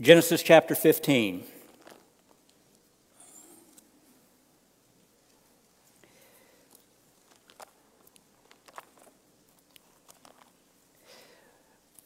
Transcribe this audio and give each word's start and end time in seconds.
Genesis 0.00 0.42
chapter 0.42 0.74
15. 0.74 1.44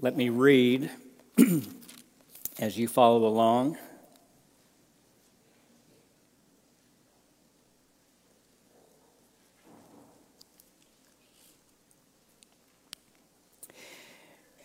Let 0.02 0.18
me 0.18 0.28
read 0.28 0.90
as 2.58 2.76
you 2.76 2.88
follow 2.88 3.26
along. 3.26 3.78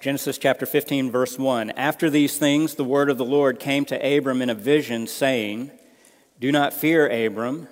Genesis 0.04 0.38
chapter 0.38 0.66
15, 0.66 1.12
verse 1.12 1.40
1. 1.40 1.70
After 1.70 2.10
these 2.10 2.38
things, 2.38 2.76
the 2.76 2.84
word 2.84 3.10
of 3.10 3.18
the 3.18 3.24
Lord 3.24 3.58
came 3.58 3.86
to 3.86 4.18
Abram 4.18 4.42
in 4.42 4.50
a 4.50 4.54
vision, 4.54 5.08
saying, 5.08 5.72
Do 6.42 6.52
not 6.52 6.74
fear, 6.74 7.08
Abram. 7.08 7.70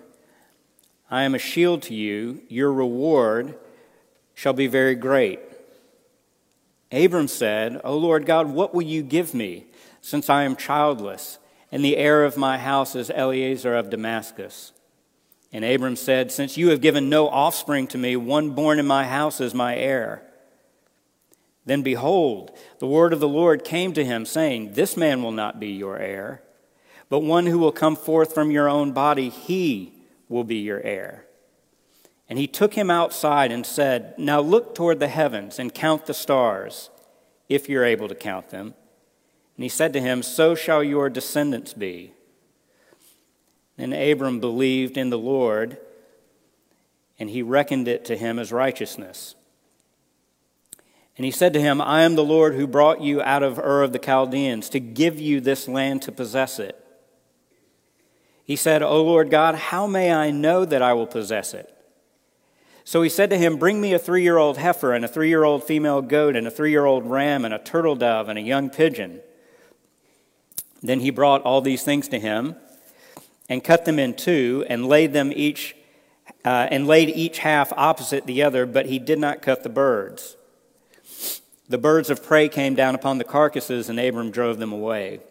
I 1.10 1.24
am 1.24 1.36
a 1.36 1.38
shield 1.38 1.82
to 1.82 1.94
you. 1.94 2.42
Your 2.48 2.72
reward 2.72 3.60
shall 4.34 4.54
be 4.54 4.68
very 4.68 4.96
great. 4.96 5.42
Abram 6.90 7.28
said, 7.28 7.82
O 7.84 7.98
Lord 7.98 8.26
God, 8.26 8.48
what 8.48 8.74
will 8.74 8.82
you 8.82 9.04
give 9.04 9.34
me, 9.34 9.66
since 10.00 10.30
I 10.30 10.44
am 10.44 10.56
childless, 10.56 11.38
and 11.70 11.84
the 11.84 11.98
heir 11.98 12.24
of 12.24 12.38
my 12.38 12.58
house 12.58 12.96
is 12.96 13.10
Eliezer 13.10 13.76
of 13.76 13.90
Damascus? 13.90 14.72
And 15.52 15.66
Abram 15.66 15.98
said, 15.98 16.32
Since 16.32 16.56
you 16.56 16.70
have 16.70 16.80
given 16.80 17.10
no 17.10 17.28
offspring 17.28 17.88
to 17.88 17.98
me, 17.98 18.16
one 18.16 18.52
born 18.52 18.80
in 18.80 18.88
my 18.88 19.04
house 19.04 19.42
is 19.42 19.54
my 19.54 19.76
heir. 19.76 20.24
Then 21.66 21.82
behold, 21.84 22.58
the 22.80 22.88
word 22.88 23.14
of 23.14 23.20
the 23.20 23.28
Lord 23.28 23.64
came 23.64 23.94
to 23.94 24.04
him, 24.04 24.26
saying, 24.26 24.74
This 24.74 24.98
man 24.98 25.22
will 25.22 25.32
not 25.32 25.60
be 25.60 25.70
your 25.70 25.98
heir, 25.98 26.42
but 27.10 27.20
one 27.20 27.46
who 27.46 27.60
will 27.60 27.72
come 27.72 27.96
forth 27.96 28.34
from 28.34 28.52
your 28.52 28.68
own 28.68 28.92
body, 28.94 29.30
he 29.30 29.94
will 30.28 30.44
be 30.44 30.58
your 30.58 30.82
heir. 30.82 31.26
And 32.28 32.40
he 32.40 32.48
took 32.48 32.74
him 32.74 32.90
outside 32.90 33.52
and 33.52 33.66
said, 33.66 34.16
Now 34.18 34.40
look 34.40 34.74
toward 34.74 35.00
the 35.00 35.08
heavens 35.08 35.60
and 35.60 35.74
count 35.74 36.06
the 36.06 36.14
stars, 36.14 36.90
if 37.50 37.68
you're 37.68 37.86
able 37.86 38.08
to 38.08 38.16
count 38.16 38.50
them. 38.50 38.74
And 39.58 39.64
he 39.64 39.70
said 39.70 39.94
to 39.94 40.02
him, 40.02 40.24
So 40.24 40.56
shall 40.56 40.84
your 40.84 41.10
descendants 41.10 41.74
be. 41.74 42.14
And 43.78 43.94
Abram 43.94 44.40
believed 44.40 44.98
in 44.98 45.10
the 45.10 45.18
Lord, 45.18 45.78
and 47.20 47.30
he 47.30 47.42
reckoned 47.42 47.88
it 47.88 48.06
to 48.06 48.16
him 48.16 48.40
as 48.40 48.52
righteousness. 48.52 49.36
And 51.18 51.26
he 51.26 51.32
said 51.32 51.54
to 51.54 51.62
him, 51.62 51.82
I 51.82 52.04
am 52.04 52.16
the 52.16 52.24
Lord 52.24 52.56
who 52.56 52.66
brought 52.66 53.02
you 53.02 53.22
out 53.22 53.44
of 53.44 53.60
Ur 53.60 53.84
of 53.84 53.94
the 53.94 54.00
Chaldeans 54.00 54.70
to 54.70 54.80
give 54.80 55.20
you 55.20 55.42
this 55.42 55.68
land 55.68 56.02
to 56.04 56.12
possess 56.12 56.58
it. 56.58 56.78
He 58.44 58.56
said, 58.56 58.82
O 58.82 59.02
Lord 59.04 59.30
God, 59.30 59.56
how 59.56 59.88
may 59.88 60.14
I 60.14 60.32
know 60.32 60.66
that 60.66 60.82
I 60.82 60.94
will 60.94 61.08
possess 61.08 61.54
it? 61.54 61.74
So 62.84 63.02
he 63.02 63.10
said 63.10 63.30
to 63.30 63.38
him, 63.38 63.58
Bring 63.58 63.80
me 63.80 63.94
a 63.94 64.00
three 64.00 64.24
year 64.24 64.38
old 64.38 64.58
heifer, 64.58 64.94
and 64.94 65.06
a 65.06 65.08
three 65.08 65.30
year 65.30 65.44
old 65.44 65.64
female 65.64 66.02
goat, 66.02 66.36
and 66.36 66.48
a 66.48 66.52
three 66.52 66.72
year 66.72 66.86
old 66.86 67.06
ram, 67.06 67.46
and 67.46 67.54
a 67.54 67.60
turtle 67.60 67.96
dove, 67.96 68.28
and 68.28 68.40
a 68.40 68.42
young 68.42 68.70
pigeon. 68.70 69.22
Then 70.82 71.02
he 71.02 71.12
brought 71.12 71.44
all 71.44 71.62
these 71.62 71.84
things 71.84 72.08
to 72.10 72.20
him, 72.20 72.56
and 73.48 73.64
cut 73.64 73.86
them 73.86 74.00
in 74.00 74.16
two, 74.16 74.66
and 74.68 74.88
laid 74.88 75.14
them 75.14 75.32
each, 75.36 75.76
uh, 76.44 76.68
and 76.72 76.88
laid 76.88 77.10
each 77.10 77.40
half 77.40 77.72
opposite 77.78 78.26
the 78.26 78.42
other, 78.42 78.66
but 78.66 78.88
he 78.88 78.98
did 78.98 79.20
not 79.20 79.42
cut 79.42 79.64
the 79.64 79.70
birds. 79.70 80.36
The 81.72 81.78
birds 81.78 82.10
of 82.10 82.22
prey 82.22 82.50
came 82.50 82.76
down 82.76 82.96
upon 82.96 83.18
the 83.18 83.24
carcasses, 83.24 83.88
and 83.88 83.98
Abram 83.98 84.30
drove 84.30 84.58
them 84.58 84.74
away. 84.74 85.22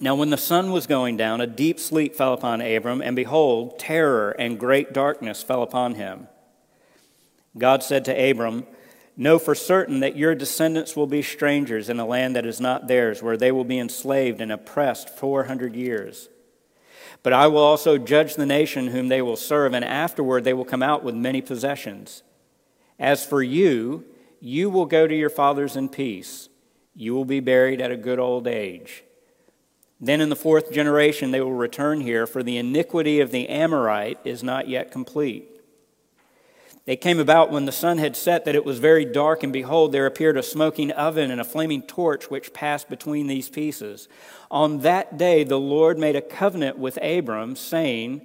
Now, 0.00 0.16
when 0.16 0.30
the 0.30 0.36
sun 0.36 0.72
was 0.72 0.88
going 0.88 1.16
down, 1.16 1.40
a 1.40 1.46
deep 1.46 1.78
sleep 1.78 2.16
fell 2.16 2.34
upon 2.34 2.60
Abram, 2.60 3.00
and 3.00 3.14
behold, 3.14 3.78
terror 3.78 4.32
and 4.32 4.58
great 4.58 4.92
darkness 4.92 5.40
fell 5.40 5.62
upon 5.62 5.94
him. 5.94 6.26
God 7.56 7.84
said 7.84 8.04
to 8.06 8.30
Abram, 8.30 8.66
Know 9.16 9.38
for 9.38 9.54
certain 9.54 10.00
that 10.00 10.16
your 10.16 10.34
descendants 10.34 10.96
will 10.96 11.06
be 11.06 11.22
strangers 11.22 11.88
in 11.88 12.00
a 12.00 12.06
land 12.06 12.34
that 12.34 12.44
is 12.44 12.60
not 12.60 12.88
theirs, 12.88 13.22
where 13.22 13.36
they 13.36 13.52
will 13.52 13.62
be 13.62 13.78
enslaved 13.78 14.40
and 14.40 14.50
oppressed 14.50 15.08
400 15.08 15.76
years. 15.76 16.28
But 17.22 17.32
I 17.32 17.46
will 17.46 17.62
also 17.62 17.96
judge 17.96 18.34
the 18.34 18.44
nation 18.44 18.88
whom 18.88 19.06
they 19.06 19.22
will 19.22 19.36
serve, 19.36 19.72
and 19.72 19.84
afterward 19.84 20.42
they 20.42 20.52
will 20.52 20.64
come 20.64 20.82
out 20.82 21.04
with 21.04 21.14
many 21.14 21.40
possessions. 21.40 22.24
As 22.98 23.24
for 23.24 23.40
you, 23.40 24.04
you 24.40 24.70
will 24.70 24.86
go 24.86 25.06
to 25.06 25.14
your 25.14 25.30
fathers 25.30 25.76
in 25.76 25.88
peace. 25.88 26.48
You 26.94 27.14
will 27.14 27.24
be 27.24 27.40
buried 27.40 27.80
at 27.80 27.90
a 27.90 27.96
good 27.96 28.18
old 28.18 28.46
age. 28.46 29.04
Then 30.00 30.20
in 30.20 30.28
the 30.28 30.36
fourth 30.36 30.72
generation 30.72 31.30
they 31.30 31.40
will 31.40 31.54
return 31.54 32.00
here, 32.00 32.26
for 32.26 32.42
the 32.42 32.56
iniquity 32.56 33.20
of 33.20 33.30
the 33.30 33.48
Amorite 33.48 34.18
is 34.24 34.42
not 34.42 34.68
yet 34.68 34.92
complete. 34.92 35.48
They 36.84 36.96
came 36.96 37.18
about 37.18 37.52
when 37.52 37.66
the 37.66 37.72
sun 37.72 37.98
had 37.98 38.16
set 38.16 38.46
that 38.46 38.54
it 38.54 38.64
was 38.64 38.78
very 38.78 39.04
dark, 39.04 39.42
and 39.42 39.52
behold, 39.52 39.92
there 39.92 40.06
appeared 40.06 40.38
a 40.38 40.42
smoking 40.42 40.90
oven 40.92 41.30
and 41.30 41.40
a 41.40 41.44
flaming 41.44 41.82
torch 41.82 42.30
which 42.30 42.54
passed 42.54 42.88
between 42.88 43.26
these 43.26 43.50
pieces. 43.50 44.08
On 44.50 44.78
that 44.78 45.18
day 45.18 45.44
the 45.44 45.58
Lord 45.58 45.98
made 45.98 46.16
a 46.16 46.22
covenant 46.22 46.78
with 46.78 46.98
Abram, 47.02 47.56
saying, 47.56 48.22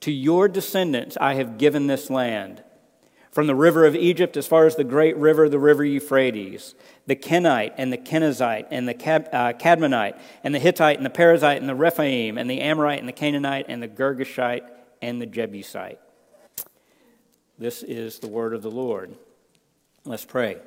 To 0.00 0.12
your 0.12 0.46
descendants 0.46 1.16
I 1.20 1.34
have 1.34 1.56
given 1.56 1.86
this 1.86 2.10
land 2.10 2.62
from 3.32 3.46
the 3.46 3.54
river 3.54 3.86
of 3.86 3.96
Egypt 3.96 4.36
as 4.36 4.46
far 4.46 4.66
as 4.66 4.76
the 4.76 4.84
great 4.84 5.16
river, 5.16 5.48
the 5.48 5.58
river 5.58 5.82
Euphrates, 5.82 6.74
the 7.06 7.16
Kenite 7.16 7.72
and 7.78 7.90
the 7.90 7.96
Kenizzite 7.96 8.66
and 8.70 8.86
the 8.86 8.94
uh, 8.94 9.54
Kadmonite 9.54 10.20
and 10.44 10.54
the 10.54 10.58
Hittite 10.58 10.98
and 10.98 11.06
the 11.06 11.10
Perizzite 11.10 11.56
and 11.56 11.68
the 11.68 11.74
Rephaim 11.74 12.36
and 12.36 12.48
the 12.48 12.60
Amorite 12.60 13.00
and 13.00 13.08
the 13.08 13.12
Canaanite 13.12 13.66
and 13.68 13.82
the 13.82 13.88
Girgashite 13.88 14.68
and 15.00 15.20
the 15.20 15.26
Jebusite. 15.26 15.98
This 17.58 17.82
is 17.82 18.18
the 18.18 18.28
word 18.28 18.54
of 18.54 18.62
the 18.62 18.70
Lord. 18.70 19.14
Let's 20.04 20.26
pray. 20.26 20.58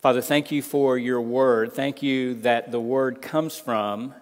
Father, 0.00 0.20
thank 0.20 0.50
you 0.50 0.60
for 0.60 0.98
your 0.98 1.20
word. 1.20 1.72
Thank 1.72 2.02
you 2.02 2.34
that 2.36 2.72
the 2.72 2.80
word 2.80 3.22
comes 3.22 3.58
from 3.58 4.14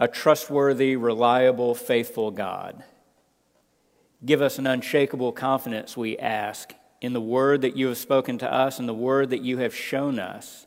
a 0.00 0.08
trustworthy, 0.08 0.96
reliable, 0.96 1.74
faithful 1.74 2.30
God. 2.30 2.82
Give 4.24 4.40
us 4.40 4.58
an 4.58 4.66
unshakable 4.66 5.32
confidence, 5.32 5.94
we 5.94 6.18
ask, 6.18 6.72
in 7.02 7.12
the 7.12 7.20
word 7.20 7.60
that 7.60 7.76
you 7.76 7.86
have 7.88 7.98
spoken 7.98 8.38
to 8.38 8.52
us 8.52 8.78
and 8.78 8.88
the 8.88 8.94
word 8.94 9.30
that 9.30 9.42
you 9.42 9.58
have 9.58 9.74
shown 9.74 10.18
us. 10.18 10.66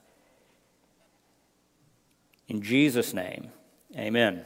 In 2.48 2.62
Jesus' 2.62 3.14
name, 3.14 3.50
amen. 3.98 4.46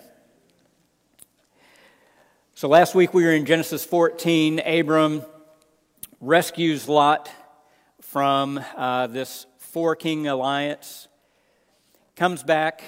So 2.55 2.69
last 2.69 2.95
week 2.95 3.13
we 3.13 3.25
were 3.25 3.33
in 3.33 3.45
Genesis 3.45 3.83
14. 3.83 4.59
Abram 4.59 5.21
rescues 6.21 6.87
Lot 6.87 7.29
from 8.01 8.63
uh, 8.75 9.07
this 9.07 9.45
four 9.57 9.97
king 9.97 10.27
alliance, 10.27 11.09
comes 12.15 12.41
back 12.41 12.81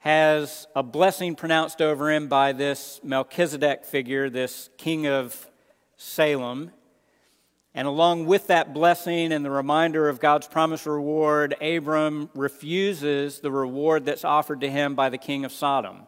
has 0.00 0.66
a 0.74 0.82
blessing 0.82 1.34
pronounced 1.34 1.82
over 1.82 2.10
him 2.10 2.26
by 2.26 2.52
this 2.52 3.00
Melchizedek 3.04 3.84
figure, 3.84 4.30
this 4.30 4.70
king 4.78 5.06
of 5.06 5.50
Salem. 5.96 6.70
And 7.74 7.86
along 7.86 8.24
with 8.24 8.46
that 8.46 8.72
blessing 8.72 9.30
and 9.30 9.44
the 9.44 9.50
reminder 9.50 10.08
of 10.08 10.18
God's 10.18 10.48
promised 10.48 10.86
reward, 10.86 11.54
Abram 11.60 12.30
refuses 12.34 13.40
the 13.40 13.52
reward 13.52 14.06
that's 14.06 14.24
offered 14.24 14.62
to 14.62 14.70
him 14.70 14.94
by 14.94 15.10
the 15.10 15.18
king 15.18 15.44
of 15.44 15.52
Sodom. 15.52 16.06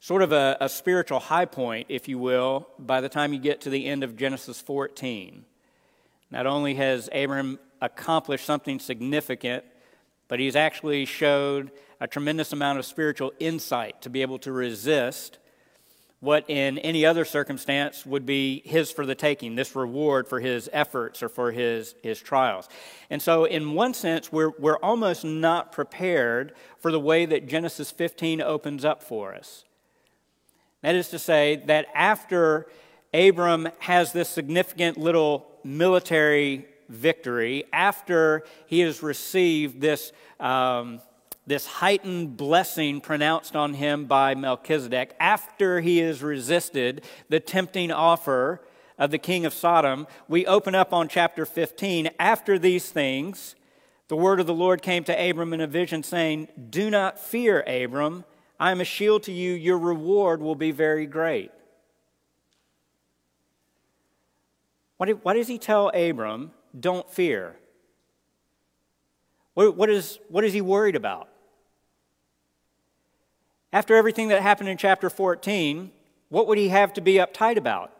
Sort 0.00 0.20
of 0.20 0.32
a, 0.32 0.56
a 0.60 0.68
spiritual 0.68 1.20
high 1.20 1.46
point, 1.46 1.86
if 1.88 2.08
you 2.08 2.18
will, 2.18 2.66
by 2.80 3.00
the 3.00 3.08
time 3.08 3.32
you 3.32 3.38
get 3.38 3.60
to 3.62 3.70
the 3.70 3.86
end 3.86 4.02
of 4.02 4.16
Genesis 4.16 4.60
14. 4.60 5.44
Not 6.32 6.46
only 6.46 6.74
has 6.74 7.08
Abram 7.12 7.60
accomplished 7.80 8.44
something 8.44 8.80
significant, 8.80 9.64
but 10.28 10.40
he's 10.40 10.56
actually 10.56 11.04
showed 11.04 11.70
a 12.00 12.06
tremendous 12.06 12.52
amount 12.52 12.78
of 12.78 12.84
spiritual 12.84 13.32
insight 13.38 14.02
to 14.02 14.10
be 14.10 14.22
able 14.22 14.38
to 14.38 14.52
resist 14.52 15.38
what 16.24 16.48
in 16.48 16.78
any 16.78 17.04
other 17.04 17.24
circumstance 17.24 18.06
would 18.06 18.24
be 18.24 18.62
his 18.64 18.90
for 18.90 19.04
the 19.04 19.14
taking, 19.14 19.54
this 19.54 19.76
reward 19.76 20.26
for 20.26 20.40
his 20.40 20.70
efforts 20.72 21.22
or 21.22 21.28
for 21.28 21.52
his, 21.52 21.94
his 22.02 22.18
trials. 22.18 22.66
And 23.10 23.20
so, 23.20 23.44
in 23.44 23.74
one 23.74 23.92
sense, 23.92 24.32
we're, 24.32 24.52
we're 24.58 24.78
almost 24.78 25.22
not 25.22 25.70
prepared 25.70 26.54
for 26.78 26.90
the 26.90 26.98
way 26.98 27.26
that 27.26 27.46
Genesis 27.46 27.90
15 27.90 28.40
opens 28.40 28.86
up 28.86 29.02
for 29.02 29.34
us. 29.34 29.64
That 30.80 30.94
is 30.94 31.10
to 31.10 31.18
say, 31.18 31.62
that 31.66 31.86
after 31.94 32.66
Abram 33.12 33.68
has 33.80 34.12
this 34.12 34.28
significant 34.28 34.96
little 34.96 35.46
military 35.62 36.66
victory, 36.88 37.64
after 37.72 38.44
he 38.66 38.80
has 38.80 39.02
received 39.02 39.80
this. 39.80 40.12
Um, 40.40 41.00
this 41.46 41.66
heightened 41.66 42.38
blessing 42.38 43.02
pronounced 43.02 43.54
on 43.54 43.74
him 43.74 44.06
by 44.06 44.34
Melchizedek 44.34 45.14
after 45.20 45.82
he 45.82 45.98
has 45.98 46.22
resisted 46.22 47.04
the 47.28 47.38
tempting 47.38 47.92
offer 47.92 48.62
of 48.98 49.10
the 49.10 49.18
king 49.18 49.44
of 49.44 49.52
Sodom, 49.52 50.06
we 50.26 50.46
open 50.46 50.74
up 50.74 50.94
on 50.94 51.06
chapter 51.06 51.44
15. 51.44 52.08
After 52.18 52.58
these 52.58 52.88
things, 52.90 53.56
the 54.08 54.16
word 54.16 54.40
of 54.40 54.46
the 54.46 54.54
Lord 54.54 54.80
came 54.80 55.04
to 55.04 55.30
Abram 55.30 55.52
in 55.52 55.60
a 55.60 55.66
vision, 55.66 56.02
saying, 56.02 56.48
Do 56.70 56.88
not 56.88 57.18
fear, 57.18 57.62
Abram. 57.66 58.24
I 58.58 58.70
am 58.70 58.80
a 58.80 58.84
shield 58.84 59.24
to 59.24 59.32
you. 59.32 59.52
Your 59.52 59.78
reward 59.78 60.40
will 60.40 60.54
be 60.54 60.70
very 60.70 61.04
great. 61.04 61.50
what 64.96 65.24
what 65.24 65.34
does 65.34 65.48
he 65.48 65.58
tell 65.58 65.88
Abram, 65.90 66.52
Don't 66.78 67.08
fear? 67.10 67.56
What, 69.54 69.76
what, 69.76 69.90
is, 69.90 70.18
what 70.28 70.44
is 70.44 70.52
he 70.52 70.60
worried 70.60 70.96
about? 70.96 71.28
After 73.72 73.96
everything 73.96 74.28
that 74.28 74.42
happened 74.42 74.68
in 74.68 74.76
chapter 74.76 75.10
14, 75.10 75.90
what 76.28 76.46
would 76.46 76.58
he 76.58 76.68
have 76.68 76.92
to 76.94 77.00
be 77.00 77.14
uptight 77.14 77.56
about? 77.56 77.92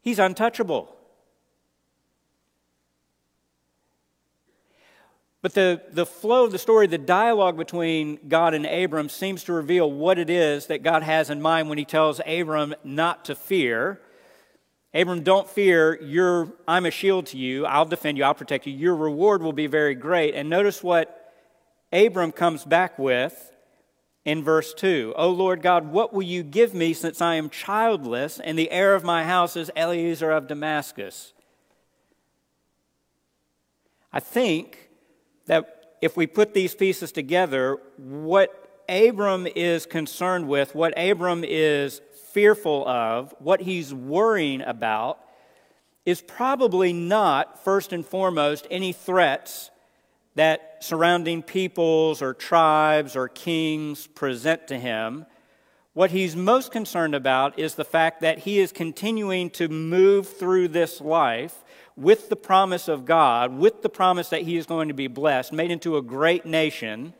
He's 0.00 0.18
untouchable. 0.18 0.94
But 5.42 5.54
the, 5.54 5.82
the 5.92 6.06
flow 6.06 6.44
of 6.44 6.52
the 6.52 6.58
story, 6.58 6.86
the 6.86 6.98
dialogue 6.98 7.56
between 7.56 8.18
God 8.26 8.54
and 8.54 8.66
Abram 8.66 9.08
seems 9.08 9.44
to 9.44 9.52
reveal 9.52 9.90
what 9.90 10.18
it 10.18 10.28
is 10.28 10.66
that 10.66 10.82
God 10.82 11.02
has 11.02 11.30
in 11.30 11.40
mind 11.40 11.68
when 11.68 11.78
he 11.78 11.84
tells 11.84 12.20
Abram 12.26 12.74
not 12.82 13.24
to 13.26 13.34
fear. 13.34 14.00
Abram, 14.96 15.22
don't 15.22 15.46
fear. 15.46 16.02
You're, 16.02 16.48
I'm 16.66 16.86
a 16.86 16.90
shield 16.90 17.26
to 17.26 17.36
you. 17.36 17.66
I'll 17.66 17.84
defend 17.84 18.16
you. 18.16 18.24
I'll 18.24 18.34
protect 18.34 18.66
you. 18.66 18.72
Your 18.72 18.96
reward 18.96 19.42
will 19.42 19.52
be 19.52 19.66
very 19.66 19.94
great. 19.94 20.34
And 20.34 20.48
notice 20.48 20.82
what 20.82 21.34
Abram 21.92 22.32
comes 22.32 22.64
back 22.64 22.98
with 22.98 23.52
in 24.24 24.42
verse 24.42 24.72
2 24.72 25.12
O 25.16 25.28
Lord 25.28 25.60
God, 25.60 25.92
what 25.92 26.14
will 26.14 26.22
you 26.22 26.42
give 26.42 26.72
me 26.72 26.94
since 26.94 27.20
I 27.20 27.34
am 27.34 27.50
childless, 27.50 28.40
and 28.40 28.58
the 28.58 28.70
heir 28.70 28.94
of 28.94 29.04
my 29.04 29.24
house 29.24 29.54
is 29.54 29.70
Eliezer 29.76 30.30
of 30.30 30.48
Damascus? 30.48 31.34
I 34.14 34.20
think 34.20 34.88
that 35.44 35.96
if 36.00 36.16
we 36.16 36.26
put 36.26 36.54
these 36.54 36.74
pieces 36.74 37.12
together, 37.12 37.76
what 37.98 38.82
Abram 38.88 39.46
is 39.54 39.84
concerned 39.84 40.48
with, 40.48 40.74
what 40.74 40.98
Abram 40.98 41.44
is 41.46 42.00
fearful 42.36 42.86
of, 42.86 43.34
what 43.38 43.62
he's 43.62 43.94
worrying 43.94 44.60
about, 44.60 45.18
is 46.04 46.20
probably 46.20 46.92
not, 46.92 47.64
first 47.64 47.94
and 47.94 48.04
foremost, 48.04 48.66
any 48.70 48.92
threats 48.92 49.70
that 50.34 50.76
surrounding 50.80 51.42
peoples 51.42 52.20
or 52.20 52.34
tribes 52.34 53.16
or 53.16 53.26
kings 53.26 54.06
present 54.08 54.68
to 54.68 54.78
him. 54.78 55.24
What 55.94 56.10
he's 56.10 56.36
most 56.36 56.72
concerned 56.72 57.14
about 57.14 57.58
is 57.58 57.74
the 57.74 57.86
fact 57.86 58.20
that 58.20 58.40
he 58.40 58.58
is 58.58 58.70
continuing 58.70 59.48
to 59.52 59.68
move 59.68 60.28
through 60.28 60.68
this 60.68 61.00
life 61.00 61.64
with 61.96 62.28
the 62.28 62.36
promise 62.36 62.86
of 62.86 63.06
God, 63.06 63.56
with 63.56 63.80
the 63.80 63.88
promise 63.88 64.28
that 64.28 64.42
he 64.42 64.58
is 64.58 64.66
going 64.66 64.88
to 64.88 64.94
be 64.94 65.06
blessed, 65.06 65.54
made 65.54 65.70
into 65.70 65.96
a 65.96 66.02
great 66.02 66.44
nation. 66.44 67.14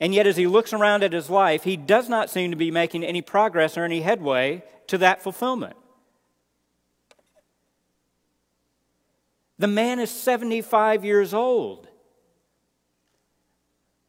And 0.00 0.14
yet, 0.14 0.26
as 0.26 0.36
he 0.36 0.46
looks 0.46 0.72
around 0.72 1.02
at 1.02 1.12
his 1.12 1.28
life, 1.28 1.64
he 1.64 1.76
does 1.76 2.08
not 2.08 2.30
seem 2.30 2.50
to 2.50 2.56
be 2.56 2.70
making 2.70 3.04
any 3.04 3.20
progress 3.20 3.76
or 3.76 3.84
any 3.84 4.00
headway 4.00 4.62
to 4.86 4.98
that 4.98 5.22
fulfillment. 5.22 5.76
The 9.58 9.66
man 9.66 9.98
is 9.98 10.10
75 10.10 11.04
years 11.04 11.34
old 11.34 11.88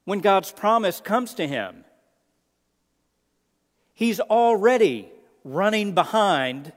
when 0.06 0.20
God's 0.20 0.52
promise 0.52 1.02
comes 1.02 1.34
to 1.36 1.48
him. 1.48 1.84
He's 3.94 4.20
already 4.20 5.12
running 5.44 5.94
behind 5.94 6.72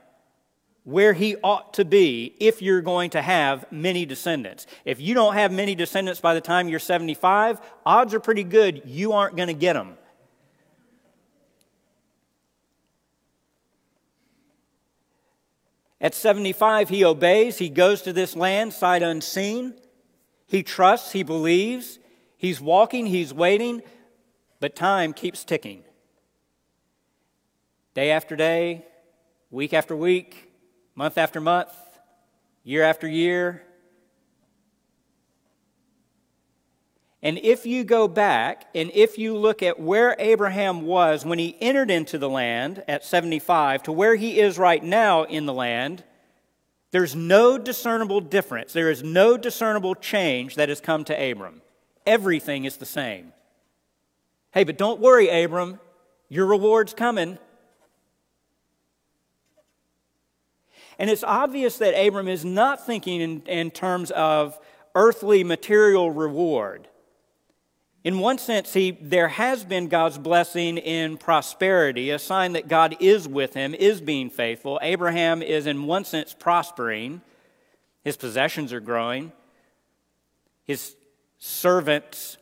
where 0.85 1.13
he 1.13 1.37
ought 1.43 1.75
to 1.75 1.85
be 1.85 2.35
if 2.41 2.61
you're 2.61 2.81
going 2.81 3.11
to 3.11 3.23
have 3.23 3.71
many 3.71 4.05
descendants. 4.05 4.67
If 4.85 5.01
you 5.01 5.15
don't 5.15 5.35
have 5.35 5.53
many 5.53 5.75
descendants 5.75 6.21
by 6.21 6.35
the 6.35 6.41
time 6.41 6.69
you're 6.69 6.81
75, 6.81 7.61
odds 7.87 8.15
are 8.15 8.21
pretty 8.21 8.45
good 8.45 8.83
you 8.85 9.13
aren't 9.13 9.37
going 9.37 9.49
to 9.49 9.55
get 9.55 9.75
them. 9.75 9.97
At 16.01 16.17
75, 16.17 16.89
he 16.89 17.05
obeys. 17.05 17.59
He 17.59 17.69
goes 17.69 18.03
to 18.03 18.13
this 18.13 18.35
land, 18.35 18.73
sight 18.73 19.05
unseen. 19.05 19.75
He 20.49 20.65
trusts, 20.65 21.13
he 21.13 21.23
believes. 21.23 22.01
He's 22.37 22.61
walking, 22.61 23.07
he's 23.07 23.33
waiting, 23.33 23.83
but 24.59 24.75
time 24.75 25.13
keeps 25.13 25.45
ticking. 25.45 25.85
Day 27.95 28.11
after 28.11 28.35
day, 28.35 28.85
week 29.53 29.73
after 29.73 29.95
week, 29.95 30.52
month 30.95 31.19
after 31.19 31.41
month, 31.41 31.73
year 32.65 32.83
after 32.83 33.09
year. 33.09 33.63
And 37.23 37.39
if 37.39 37.67
you 37.67 37.85
go 37.85 38.09
back 38.09 38.67
and 38.75 38.91
if 38.95 39.17
you 39.17 39.37
look 39.37 39.63
at 39.63 39.79
where 39.79 40.17
Abraham 40.19 40.83
was 40.87 41.25
when 41.25 41.39
he 41.39 41.57
entered 41.61 41.91
into 41.91 42.19
the 42.19 42.29
land 42.29 42.83
at 42.89 43.05
75 43.05 43.85
to 43.85 43.93
where 43.93 44.17
he 44.17 44.41
is 44.41 44.59
right 44.59 44.83
now 44.83 45.23
in 45.23 45.47
the 45.47 45.53
land, 45.53 46.03
there's 46.91 47.15
no 47.15 47.59
discernible 47.59 48.21
difference. 48.21 48.73
There 48.73 48.91
is 48.91 49.05
no 49.05 49.37
discernible 49.37 49.95
change 49.95 50.57
that 50.57 50.69
has 50.69 50.81
come 50.81 51.05
to 51.05 51.31
Abram. 51.31 51.63
Everything 52.05 52.65
is 52.65 52.77
the 52.77 52.87
same. 52.87 53.33
Hey, 54.51 54.65
but 54.65 54.77
don't 54.77 55.01
worry, 55.01 55.29
Abram. 55.29 55.79
Your 56.29 56.47
reward's 56.47 56.93
coming. 56.93 57.39
And 60.99 61.11
it's 61.11 61.25
obvious 61.25 61.79
that 61.79 61.93
Abram 61.93 62.29
is 62.29 62.45
not 62.45 62.87
thinking 62.87 63.21
in, 63.21 63.43
in 63.43 63.71
terms 63.71 64.11
of 64.11 64.59
earthly 64.95 65.45
material 65.45 66.11
reward. 66.11 66.89
In 68.05 68.19
one 68.19 68.39
sense, 68.39 68.73
he, 68.73 68.91
there 69.01 69.29
has 69.29 69.65
been 69.65 69.87
God's 69.87 70.19
blessing 70.19 70.77
in 70.77 71.17
prosperity, 71.17 72.11
a 72.11 72.19
sign 72.19 72.55
that 72.55 72.67
God 72.67 72.97
is 72.99 73.29
with 73.29 73.55
him, 73.55 73.75
is 73.75 74.01
being 74.01 74.29
faithful. 74.29 74.81
Abraham 74.83 75.41
is, 75.41 75.67
in 75.67 75.85
one 75.85 76.05
sense, 76.05 76.35
prospering. 76.37 77.23
His 78.03 78.17
possessions 78.17 78.73
are 78.73 78.81
growing. 78.81 79.31
His 80.65 80.97
servants 81.39 82.39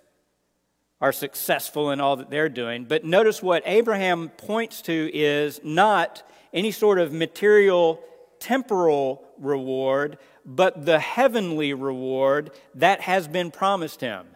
are 1.01 1.13
successful 1.13 1.91
in 1.91 2.01
all 2.01 2.17
that 2.17 2.31
they're 2.31 2.49
doing. 2.49 2.85
But 2.85 3.05
notice 3.05 3.43
what 3.43 3.63
Abraham 3.67 4.31
points 4.31 4.81
to 4.83 5.11
is 5.13 5.61
not 5.63 6.23
any 6.53 6.71
sort 6.71 6.99
of 6.99 7.13
material, 7.13 8.01
temporal 8.41 9.23
reward, 9.39 10.19
but 10.45 10.85
the 10.85 10.99
heavenly 10.99 11.73
reward 11.73 12.51
that 12.75 13.03
has 13.03 13.29
been 13.29 13.51
promised 13.51 14.01
him. 14.01 14.27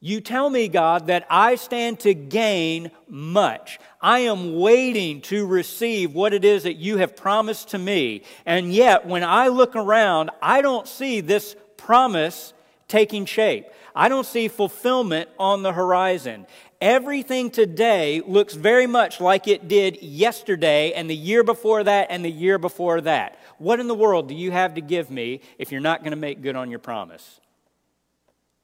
You 0.00 0.20
tell 0.20 0.48
me, 0.50 0.68
God, 0.68 1.08
that 1.08 1.26
I 1.28 1.56
stand 1.56 2.00
to 2.00 2.14
gain 2.14 2.90
much. 3.08 3.80
I 4.00 4.20
am 4.20 4.54
waiting 4.54 5.20
to 5.22 5.46
receive 5.46 6.14
what 6.14 6.32
it 6.32 6.44
is 6.44 6.62
that 6.62 6.76
you 6.76 6.98
have 6.98 7.16
promised 7.16 7.70
to 7.70 7.78
me. 7.78 8.22
And 8.44 8.72
yet, 8.72 9.06
when 9.06 9.24
I 9.24 9.48
look 9.48 9.74
around, 9.74 10.30
I 10.40 10.60
don't 10.62 10.86
see 10.86 11.20
this 11.20 11.56
promise 11.76 12.52
taking 12.88 13.24
shape. 13.24 13.66
I 13.94 14.08
don't 14.08 14.26
see 14.26 14.48
fulfillment 14.48 15.30
on 15.38 15.62
the 15.62 15.72
horizon. 15.72 16.46
Everything 16.80 17.50
today 17.50 18.20
looks 18.26 18.54
very 18.54 18.86
much 18.86 19.20
like 19.20 19.48
it 19.48 19.66
did 19.66 20.02
yesterday 20.02 20.92
and 20.92 21.08
the 21.08 21.16
year 21.16 21.42
before 21.42 21.82
that 21.84 22.08
and 22.10 22.22
the 22.22 22.30
year 22.30 22.58
before 22.58 23.00
that. 23.00 23.38
What 23.58 23.80
in 23.80 23.88
the 23.88 23.94
world 23.94 24.28
do 24.28 24.34
you 24.34 24.50
have 24.50 24.74
to 24.74 24.82
give 24.82 25.10
me 25.10 25.40
if 25.58 25.72
you're 25.72 25.80
not 25.80 26.00
going 26.00 26.10
to 26.10 26.16
make 26.16 26.42
good 26.42 26.54
on 26.54 26.68
your 26.68 26.78
promise? 26.78 27.40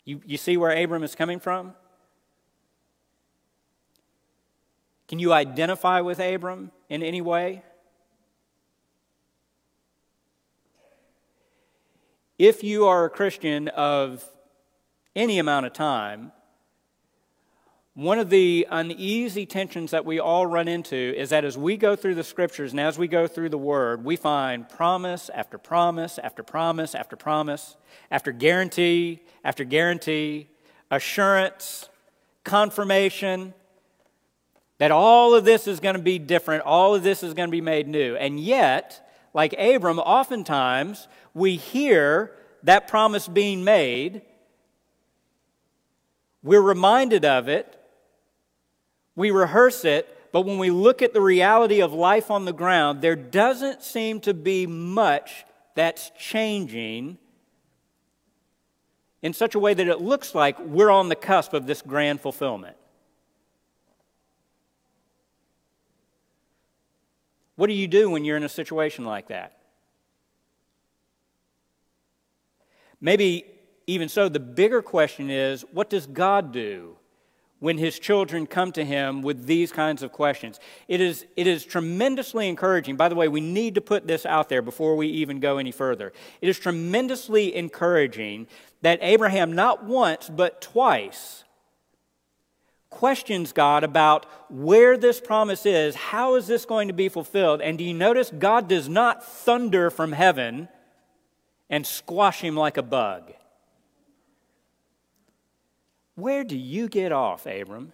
You, 0.05 0.21
you 0.27 0.37
see 0.37 0.59
where 0.59 0.71
Abram 0.71 1.03
is 1.03 1.15
coming 1.15 1.41
from? 1.41 1.75
Can 5.09 5.19
you 5.19 5.33
identify 5.33 6.01
with 6.01 6.21
Abram 6.21 6.71
in 6.91 7.03
any 7.03 7.23
way? 7.23 7.63
If 12.39 12.63
you 12.65 12.87
are 12.87 13.05
a 13.05 13.11
Christian 13.11 13.69
of 13.69 14.25
any 15.15 15.39
amount 15.39 15.67
of 15.67 15.73
time, 15.73 16.33
one 17.95 18.19
of 18.19 18.31
the 18.31 18.67
uneasy 18.71 19.45
tensions 19.45 19.91
that 19.91 20.07
we 20.07 20.19
all 20.19 20.47
run 20.47 20.67
into 20.67 20.97
is 20.97 21.29
that 21.29 21.45
as 21.45 21.59
we 21.59 21.77
go 21.77 21.95
through 21.95 22.15
the 22.15 22.25
scriptures 22.25 22.71
and 22.71 22.81
as 22.81 22.97
we 22.97 23.07
go 23.07 23.27
through 23.27 23.51
the 23.51 23.59
word, 23.59 24.03
we 24.03 24.17
find 24.17 24.67
promise 24.67 25.29
after 25.35 25.59
promise 25.59 26.19
after 26.19 26.43
promise 26.43 26.95
after 26.95 27.17
promise, 27.17 27.77
after 28.11 28.33
guarantee 28.33 29.21
after 29.45 29.65
guarantee, 29.65 30.49
assurance, 30.91 31.91
confirmation 32.45 33.53
that 34.79 34.91
all 34.91 35.35
of 35.35 35.45
this 35.45 35.67
is 35.67 35.79
going 35.79 35.95
to 35.95 36.03
be 36.03 36.19
different, 36.19 36.65
all 36.65 36.95
of 36.95 37.03
this 37.03 37.23
is 37.23 37.35
going 37.35 37.49
to 37.49 37.53
be 37.53 37.61
made 37.61 37.87
new. 37.87 38.17
And 38.17 38.41
yet, 38.41 39.07
like 39.35 39.55
Abram, 39.59 39.99
oftentimes 39.99 41.09
we 41.35 41.57
hear 41.57 42.33
that 42.63 42.89
promise 42.89 43.29
being 43.29 43.65
made, 43.65 44.23
we're 46.43 46.63
reminded 46.63 47.27
of 47.27 47.49
it, 47.49 47.79
we 49.15 49.31
rehearse 49.31 49.85
it, 49.85 50.19
But 50.33 50.47
when 50.47 50.57
we 50.57 50.71
look 50.71 51.03
at 51.03 51.13
the 51.13 51.21
reality 51.21 51.83
of 51.83 51.93
life 51.93 52.31
on 52.31 52.47
the 52.47 52.55
ground, 52.55 53.03
there 53.03 53.15
doesn't 53.15 53.83
seem 53.83 54.19
to 54.21 54.33
be 54.33 54.67
much 54.67 55.45
that's 55.75 56.11
changing 56.19 57.19
in 59.21 59.35
such 59.35 59.55
a 59.55 59.59
way 59.59 59.75
that 59.75 59.87
it 59.87 60.01
looks 60.01 60.35
like 60.35 60.59
we're 60.59 60.91
on 60.91 61.11
the 61.11 61.15
cusp 61.15 61.53
of 61.53 61.67
this 61.67 61.83
grand 61.83 62.21
fulfillment. 62.21 62.77
What 67.57 67.67
do 67.67 67.75
you 67.75 67.87
do 67.87 68.09
when 68.09 68.25
you're 68.25 68.39
in 68.39 68.43
a 68.43 68.49
situation 68.49 69.05
like 69.05 69.29
that? 69.29 69.59
Maybe 73.01 73.45
even 73.87 74.09
so, 74.09 74.29
the 74.29 74.41
bigger 74.41 74.81
question 74.81 75.29
is 75.29 75.63
what 75.73 75.91
does 75.91 76.07
God 76.07 76.53
do 76.53 76.97
when 77.63 77.79
his 77.79 78.01
children 78.01 78.45
come 78.45 78.73
to 78.73 78.85
him 78.85 79.23
with 79.23 79.47
these 79.47 79.71
kinds 79.71 80.03
of 80.03 80.11
questions. 80.11 80.59
It 80.89 81.01
is, 81.01 81.25
it 81.37 81.47
is 81.47 81.65
tremendously 81.65 82.49
encouraging. 82.49 82.97
By 82.97 83.09
the 83.09 83.15
way, 83.15 83.29
we 83.29 83.41
need 83.41 83.77
to 83.77 83.81
put 83.81 84.09
this 84.09 84.27
out 84.27 84.49
there 84.49 84.63
before 84.63 84.97
we 84.97 85.07
even 85.07 85.39
go 85.39 85.59
any 85.59 85.71
further. 85.71 86.13
It 86.41 86.49
is 86.49 86.59
tremendously 86.59 87.55
encouraging 87.55 88.49
that 88.81 88.99
Abraham, 89.01 89.53
not 89.53 89.85
once, 89.85 90.29
but 90.29 90.61
twice, 90.61 91.45
questions 92.91 93.53
God 93.53 93.85
about 93.85 94.27
where 94.51 94.99
this 94.99 95.21
promise 95.21 95.65
is. 95.65 95.95
How 95.95 96.35
is 96.35 96.49
this 96.49 96.65
going 96.65 96.89
to 96.89 96.95
be 96.95 97.09
fulfilled? 97.09 97.61
And 97.61 97.79
do 97.79 97.85
you 97.85 97.95
notice 97.95 98.33
God 98.37 98.67
does 98.67 98.89
not 98.89 99.25
thunder 99.25 99.89
from 99.89 100.11
heaven 100.11 100.67
and 101.71 101.87
squash 101.87 102.41
him 102.41 102.57
like 102.57 102.77
a 102.77 102.83
bug? 102.83 103.33
Where 106.15 106.45
do 106.45 106.57
you 106.57 106.89
get 106.89 107.13
off, 107.13 107.47
Abram? 107.47 107.93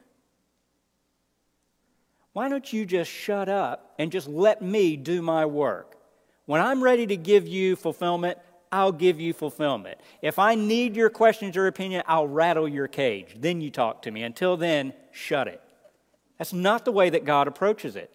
Why 2.32 2.48
don't 2.48 2.72
you 2.72 2.86
just 2.86 3.10
shut 3.10 3.48
up 3.48 3.94
and 3.98 4.12
just 4.12 4.28
let 4.28 4.62
me 4.62 4.96
do 4.96 5.22
my 5.22 5.46
work? 5.46 5.96
When 6.46 6.60
I'm 6.60 6.82
ready 6.82 7.06
to 7.06 7.16
give 7.16 7.46
you 7.46 7.76
fulfillment, 7.76 8.38
I'll 8.70 8.92
give 8.92 9.20
you 9.20 9.32
fulfillment. 9.32 9.98
If 10.22 10.38
I 10.38 10.54
need 10.54 10.96
your 10.96 11.10
questions 11.10 11.56
or 11.56 11.66
opinion, 11.66 12.02
I'll 12.06 12.28
rattle 12.28 12.68
your 12.68 12.88
cage. 12.88 13.34
Then 13.36 13.60
you 13.60 13.70
talk 13.70 14.02
to 14.02 14.10
me. 14.10 14.22
Until 14.22 14.56
then, 14.56 14.92
shut 15.10 15.48
it. 15.48 15.60
That's 16.38 16.52
not 16.52 16.84
the 16.84 16.92
way 16.92 17.10
that 17.10 17.24
God 17.24 17.48
approaches 17.48 17.96
it. 17.96 18.10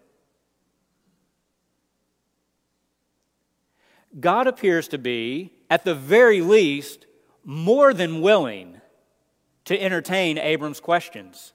God 4.20 4.48
appears 4.48 4.88
to 4.90 4.98
be, 4.98 5.54
at 5.70 5.86
the 5.86 5.96
very 5.96 6.42
least, 6.42 7.08
more 7.44 7.94
than 7.94 8.22
willing 8.22 8.80
to 9.66 9.82
entertain 9.82 10.38
Abram's 10.38 10.80
questions, 10.80 11.54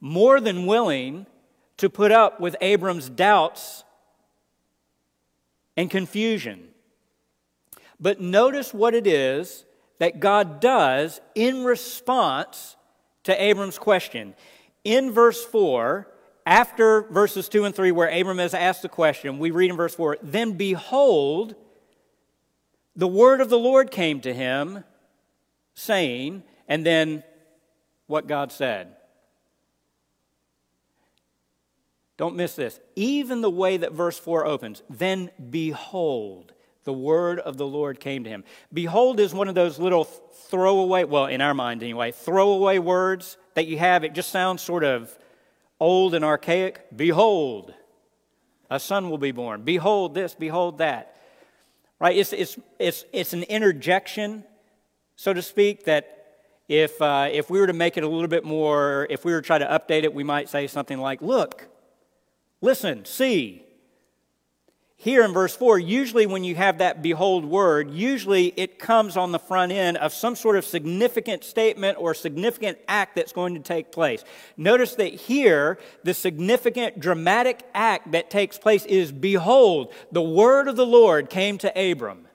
more 0.00 0.40
than 0.40 0.66
willing 0.66 1.26
to 1.76 1.88
put 1.88 2.12
up 2.12 2.40
with 2.40 2.56
Abram's 2.60 3.08
doubts 3.08 3.84
and 5.76 5.90
confusion. 5.90 6.68
But 8.00 8.20
notice 8.20 8.74
what 8.74 8.94
it 8.94 9.06
is 9.06 9.64
that 9.98 10.20
God 10.20 10.60
does 10.60 11.20
in 11.34 11.64
response 11.64 12.76
to 13.24 13.42
Abram's 13.42 13.78
question. 13.78 14.34
In 14.84 15.12
verse 15.12 15.44
4, 15.44 16.06
after 16.44 17.02
verses 17.02 17.48
2 17.48 17.64
and 17.64 17.74
3, 17.74 17.90
where 17.92 18.08
Abram 18.08 18.38
has 18.38 18.54
asked 18.54 18.82
the 18.82 18.88
question, 18.88 19.38
we 19.38 19.50
read 19.50 19.70
in 19.70 19.76
verse 19.76 19.94
4 19.94 20.18
Then 20.22 20.52
behold, 20.52 21.54
the 22.94 23.08
word 23.08 23.40
of 23.40 23.50
the 23.50 23.58
Lord 23.58 23.90
came 23.90 24.20
to 24.20 24.32
him, 24.32 24.84
saying, 25.74 26.44
and 26.68 26.84
then 26.84 27.22
what 28.06 28.26
God 28.26 28.52
said. 28.52 28.96
Don't 32.16 32.36
miss 32.36 32.54
this. 32.54 32.80
Even 32.94 33.42
the 33.42 33.50
way 33.50 33.76
that 33.76 33.92
verse 33.92 34.18
4 34.18 34.46
opens, 34.46 34.82
then 34.88 35.30
behold, 35.50 36.52
the 36.84 36.92
word 36.92 37.38
of 37.40 37.56
the 37.56 37.66
Lord 37.66 38.00
came 38.00 38.24
to 38.24 38.30
him. 38.30 38.44
Behold 38.72 39.20
is 39.20 39.34
one 39.34 39.48
of 39.48 39.54
those 39.54 39.78
little 39.78 40.04
throwaway, 40.04 41.04
well, 41.04 41.26
in 41.26 41.40
our 41.40 41.52
mind 41.52 41.82
anyway, 41.82 42.12
throwaway 42.12 42.78
words 42.78 43.36
that 43.54 43.66
you 43.66 43.78
have. 43.78 44.04
It 44.04 44.14
just 44.14 44.30
sounds 44.30 44.62
sort 44.62 44.84
of 44.84 45.16
old 45.78 46.14
and 46.14 46.24
archaic. 46.24 46.86
Behold, 46.94 47.74
a 48.70 48.80
son 48.80 49.10
will 49.10 49.18
be 49.18 49.32
born. 49.32 49.62
Behold 49.62 50.14
this, 50.14 50.34
behold 50.34 50.78
that. 50.78 51.16
Right? 51.98 52.16
It's, 52.16 52.32
it's, 52.32 52.58
it's, 52.78 53.04
it's 53.12 53.32
an 53.32 53.42
interjection, 53.44 54.44
so 55.16 55.34
to 55.34 55.42
speak, 55.42 55.84
that 55.84 56.15
if, 56.68 57.00
uh, 57.00 57.28
if 57.30 57.48
we 57.48 57.60
were 57.60 57.66
to 57.66 57.72
make 57.72 57.96
it 57.96 58.04
a 58.04 58.08
little 58.08 58.28
bit 58.28 58.44
more, 58.44 59.06
if 59.10 59.24
we 59.24 59.32
were 59.32 59.40
to 59.40 59.46
try 59.46 59.58
to 59.58 59.66
update 59.66 60.02
it, 60.02 60.12
we 60.12 60.24
might 60.24 60.48
say 60.48 60.66
something 60.66 60.98
like, 60.98 61.22
Look, 61.22 61.68
listen, 62.60 63.04
see. 63.04 63.62
Here 64.98 65.22
in 65.22 65.34
verse 65.34 65.54
4, 65.54 65.78
usually 65.78 66.24
when 66.24 66.42
you 66.42 66.54
have 66.54 66.78
that 66.78 67.02
behold 67.02 67.44
word, 67.44 67.90
usually 67.90 68.46
it 68.56 68.78
comes 68.78 69.18
on 69.18 69.30
the 69.30 69.38
front 69.38 69.70
end 69.70 69.98
of 69.98 70.14
some 70.14 70.34
sort 70.34 70.56
of 70.56 70.64
significant 70.64 71.44
statement 71.44 71.98
or 72.00 72.14
significant 72.14 72.78
act 72.88 73.14
that's 73.14 73.32
going 73.32 73.54
to 73.54 73.60
take 73.60 73.92
place. 73.92 74.24
Notice 74.56 74.94
that 74.94 75.12
here, 75.12 75.78
the 76.02 76.14
significant 76.14 76.98
dramatic 76.98 77.62
act 77.74 78.12
that 78.12 78.30
takes 78.30 78.56
place 78.56 78.86
is 78.86 79.12
behold, 79.12 79.92
the 80.12 80.22
word 80.22 80.66
of 80.66 80.76
the 80.76 80.86
Lord 80.86 81.28
came 81.28 81.58
to 81.58 81.90
Abram. 81.90 82.25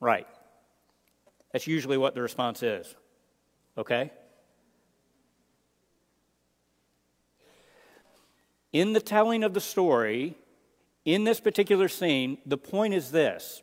Right. 0.00 0.26
That's 1.52 1.66
usually 1.66 1.96
what 1.96 2.14
the 2.14 2.22
response 2.22 2.62
is. 2.62 2.94
Okay? 3.78 4.10
In 8.72 8.92
the 8.92 9.00
telling 9.00 9.42
of 9.42 9.54
the 9.54 9.60
story, 9.60 10.36
in 11.04 11.24
this 11.24 11.40
particular 11.40 11.88
scene, 11.88 12.38
the 12.44 12.58
point 12.58 12.92
is 12.92 13.10
this. 13.10 13.62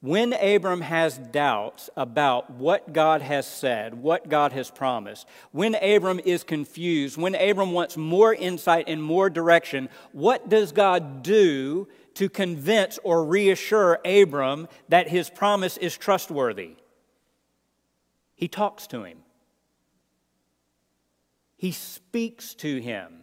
When 0.00 0.32
Abram 0.32 0.80
has 0.80 1.18
doubts 1.18 1.90
about 1.96 2.50
what 2.50 2.92
God 2.92 3.20
has 3.20 3.46
said, 3.46 3.94
what 3.94 4.28
God 4.28 4.52
has 4.52 4.70
promised, 4.70 5.26
when 5.50 5.74
Abram 5.74 6.20
is 6.24 6.44
confused, 6.44 7.16
when 7.16 7.34
Abram 7.34 7.72
wants 7.72 7.96
more 7.96 8.32
insight 8.32 8.84
and 8.88 9.02
more 9.02 9.28
direction, 9.28 9.88
what 10.12 10.48
does 10.48 10.70
God 10.70 11.22
do 11.22 11.88
to 12.18 12.28
convince 12.28 12.98
or 13.04 13.24
reassure 13.24 14.00
Abram 14.04 14.66
that 14.88 15.06
his 15.06 15.30
promise 15.30 15.76
is 15.76 15.96
trustworthy. 15.96 16.74
He 18.34 18.48
talks 18.48 18.88
to 18.88 19.04
him. 19.04 19.18
He 21.56 21.70
speaks 21.70 22.54
to 22.56 22.80
him. 22.80 23.22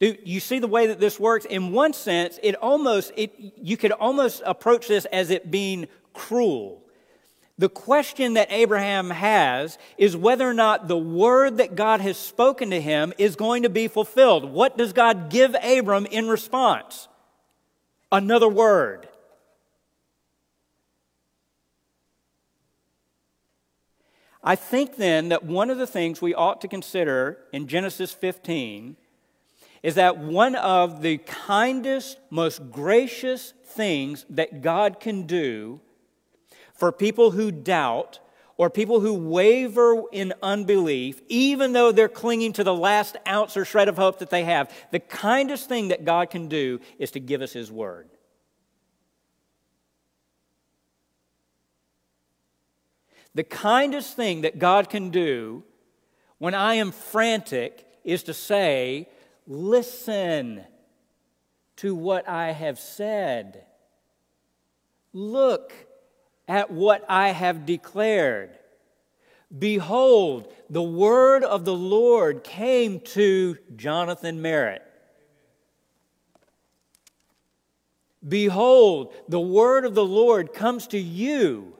Do 0.00 0.16
you 0.24 0.40
see 0.40 0.58
the 0.58 0.66
way 0.66 0.88
that 0.88 0.98
this 0.98 1.20
works? 1.20 1.44
In 1.44 1.70
one 1.70 1.92
sense, 1.92 2.40
it 2.42 2.56
almost 2.56 3.12
it, 3.16 3.32
you 3.38 3.76
could 3.76 3.92
almost 3.92 4.42
approach 4.44 4.88
this 4.88 5.04
as 5.06 5.30
it 5.30 5.52
being 5.52 5.86
cruel. 6.12 6.82
The 7.58 7.68
question 7.70 8.34
that 8.34 8.52
Abraham 8.52 9.10
has 9.10 9.78
is 9.96 10.16
whether 10.16 10.48
or 10.48 10.52
not 10.52 10.88
the 10.88 10.98
word 10.98 11.56
that 11.56 11.74
God 11.74 12.02
has 12.02 12.18
spoken 12.18 12.70
to 12.70 12.80
him 12.80 13.14
is 13.16 13.34
going 13.34 13.62
to 13.62 13.70
be 13.70 13.88
fulfilled. 13.88 14.44
What 14.44 14.76
does 14.76 14.92
God 14.92 15.30
give 15.30 15.56
Abram 15.62 16.04
in 16.06 16.28
response? 16.28 17.08
Another 18.12 18.48
word. 18.48 19.08
I 24.44 24.54
think 24.54 24.96
then 24.96 25.30
that 25.30 25.44
one 25.44 25.70
of 25.70 25.78
the 25.78 25.88
things 25.88 26.20
we 26.20 26.34
ought 26.34 26.60
to 26.60 26.68
consider 26.68 27.38
in 27.52 27.66
Genesis 27.66 28.12
15 28.12 28.96
is 29.82 29.94
that 29.94 30.18
one 30.18 30.54
of 30.54 31.02
the 31.02 31.18
kindest, 31.18 32.18
most 32.30 32.70
gracious 32.70 33.54
things 33.64 34.26
that 34.30 34.60
God 34.60 35.00
can 35.00 35.26
do 35.26 35.80
for 36.76 36.92
people 36.92 37.32
who 37.32 37.50
doubt 37.50 38.20
or 38.58 38.70
people 38.70 39.00
who 39.00 39.12
waver 39.12 40.02
in 40.12 40.32
unbelief, 40.42 41.20
even 41.28 41.72
though 41.72 41.92
they're 41.92 42.08
clinging 42.08 42.52
to 42.54 42.64
the 42.64 42.74
last 42.74 43.16
ounce 43.26 43.56
or 43.56 43.64
shred 43.64 43.88
of 43.88 43.96
hope 43.96 44.18
that 44.20 44.30
they 44.30 44.44
have, 44.44 44.72
the 44.92 45.00
kindest 45.00 45.68
thing 45.68 45.88
that 45.88 46.04
God 46.04 46.30
can 46.30 46.48
do 46.48 46.80
is 46.98 47.10
to 47.12 47.20
give 47.20 47.42
us 47.42 47.52
His 47.52 47.70
Word. 47.70 48.08
The 53.34 53.44
kindest 53.44 54.16
thing 54.16 54.40
that 54.40 54.58
God 54.58 54.88
can 54.88 55.10
do 55.10 55.62
when 56.38 56.54
I 56.54 56.76
am 56.76 56.92
frantic 56.92 57.86
is 58.02 58.22
to 58.24 58.34
say, 58.34 59.08
Listen 59.46 60.64
to 61.76 61.94
what 61.94 62.26
I 62.28 62.52
have 62.52 62.78
said. 62.78 63.66
Look 65.12 65.72
at 66.48 66.70
what 66.70 67.04
I 67.08 67.30
have 67.30 67.66
declared. 67.66 68.50
Behold, 69.56 70.52
the 70.68 70.82
word 70.82 71.44
of 71.44 71.64
the 71.64 71.74
Lord 71.74 72.44
came 72.44 73.00
to 73.00 73.56
Jonathan 73.76 74.42
Merritt. 74.42 74.82
Behold, 78.26 79.14
the 79.28 79.40
word 79.40 79.84
of 79.84 79.94
the 79.94 80.04
Lord 80.04 80.52
comes 80.52 80.86
to 80.88 80.98
you. 80.98 81.74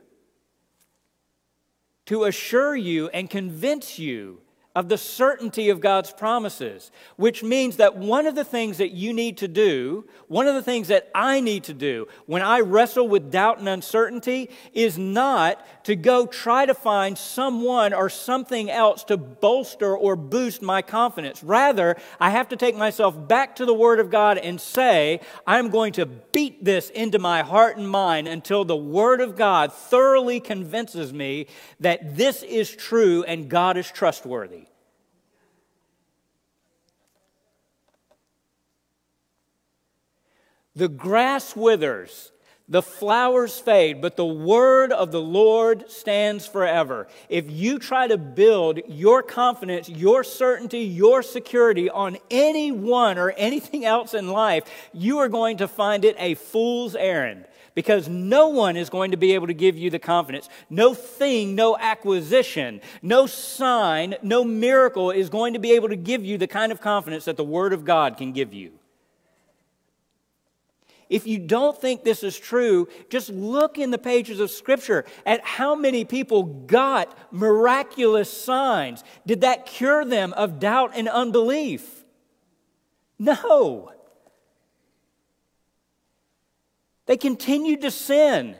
to 2.06 2.24
assure 2.24 2.76
you 2.76 3.08
and 3.08 3.28
convince 3.28 3.98
you 3.98 4.40
of 4.76 4.90
the 4.90 4.98
certainty 4.98 5.70
of 5.70 5.80
God's 5.80 6.12
promises, 6.12 6.90
which 7.16 7.42
means 7.42 7.78
that 7.78 7.96
one 7.96 8.26
of 8.26 8.34
the 8.34 8.44
things 8.44 8.76
that 8.76 8.90
you 8.90 9.14
need 9.14 9.38
to 9.38 9.48
do, 9.48 10.06
one 10.28 10.46
of 10.46 10.54
the 10.54 10.62
things 10.62 10.88
that 10.88 11.10
I 11.14 11.40
need 11.40 11.64
to 11.64 11.72
do 11.72 12.08
when 12.26 12.42
I 12.42 12.60
wrestle 12.60 13.08
with 13.08 13.30
doubt 13.30 13.58
and 13.58 13.70
uncertainty 13.70 14.50
is 14.74 14.98
not 14.98 15.66
to 15.86 15.96
go 15.96 16.26
try 16.26 16.66
to 16.66 16.74
find 16.74 17.16
someone 17.16 17.94
or 17.94 18.10
something 18.10 18.70
else 18.70 19.02
to 19.04 19.16
bolster 19.16 19.96
or 19.96 20.14
boost 20.14 20.60
my 20.60 20.82
confidence. 20.82 21.42
Rather, 21.42 21.96
I 22.20 22.28
have 22.28 22.50
to 22.50 22.56
take 22.56 22.76
myself 22.76 23.26
back 23.26 23.56
to 23.56 23.64
the 23.64 23.72
Word 23.72 23.98
of 23.98 24.10
God 24.10 24.36
and 24.36 24.60
say, 24.60 25.20
I'm 25.46 25.70
going 25.70 25.94
to 25.94 26.04
beat 26.04 26.62
this 26.62 26.90
into 26.90 27.18
my 27.18 27.40
heart 27.40 27.78
and 27.78 27.88
mind 27.88 28.28
until 28.28 28.66
the 28.66 28.76
Word 28.76 29.22
of 29.22 29.36
God 29.36 29.72
thoroughly 29.72 30.38
convinces 30.38 31.14
me 31.14 31.46
that 31.80 32.14
this 32.14 32.42
is 32.42 32.70
true 32.76 33.24
and 33.24 33.48
God 33.48 33.78
is 33.78 33.90
trustworthy. 33.90 34.65
The 40.76 40.88
grass 40.88 41.56
withers, 41.56 42.32
the 42.68 42.82
flowers 42.82 43.58
fade, 43.58 44.02
but 44.02 44.16
the 44.16 44.26
word 44.26 44.92
of 44.92 45.10
the 45.10 45.22
Lord 45.22 45.90
stands 45.90 46.46
forever. 46.46 47.08
If 47.30 47.50
you 47.50 47.78
try 47.78 48.08
to 48.08 48.18
build 48.18 48.80
your 48.86 49.22
confidence, 49.22 49.88
your 49.88 50.22
certainty, 50.22 50.80
your 50.80 51.22
security 51.22 51.88
on 51.88 52.18
anyone 52.30 53.16
or 53.16 53.30
anything 53.30 53.86
else 53.86 54.12
in 54.12 54.28
life, 54.28 54.64
you 54.92 55.18
are 55.18 55.30
going 55.30 55.56
to 55.58 55.68
find 55.68 56.04
it 56.04 56.14
a 56.18 56.34
fool's 56.34 56.94
errand 56.94 57.46
because 57.74 58.08
no 58.08 58.48
one 58.48 58.76
is 58.76 58.90
going 58.90 59.12
to 59.12 59.16
be 59.16 59.32
able 59.32 59.46
to 59.46 59.54
give 59.54 59.78
you 59.78 59.88
the 59.88 59.98
confidence. 59.98 60.48
No 60.68 60.92
thing, 60.92 61.54
no 61.54 61.78
acquisition, 61.78 62.82
no 63.00 63.26
sign, 63.26 64.16
no 64.22 64.44
miracle 64.44 65.10
is 65.10 65.30
going 65.30 65.54
to 65.54 65.58
be 65.58 65.72
able 65.72 65.88
to 65.88 65.96
give 65.96 66.24
you 66.24 66.36
the 66.36 66.46
kind 66.46 66.70
of 66.70 66.82
confidence 66.82 67.26
that 67.26 67.38
the 67.38 67.44
Word 67.44 67.72
of 67.72 67.84
God 67.84 68.18
can 68.18 68.32
give 68.32 68.52
you. 68.52 68.72
If 71.08 71.26
you 71.26 71.38
don't 71.38 71.80
think 71.80 72.02
this 72.02 72.24
is 72.24 72.38
true, 72.38 72.88
just 73.10 73.30
look 73.30 73.78
in 73.78 73.90
the 73.90 73.98
pages 73.98 74.40
of 74.40 74.50
Scripture 74.50 75.04
at 75.24 75.44
how 75.44 75.74
many 75.76 76.04
people 76.04 76.42
got 76.42 77.16
miraculous 77.32 78.30
signs. 78.30 79.04
Did 79.24 79.42
that 79.42 79.66
cure 79.66 80.04
them 80.04 80.32
of 80.32 80.58
doubt 80.58 80.92
and 80.94 81.08
unbelief? 81.08 82.04
No. 83.18 83.92
They 87.06 87.16
continued 87.16 87.82
to 87.82 87.90
sin. 87.92 88.56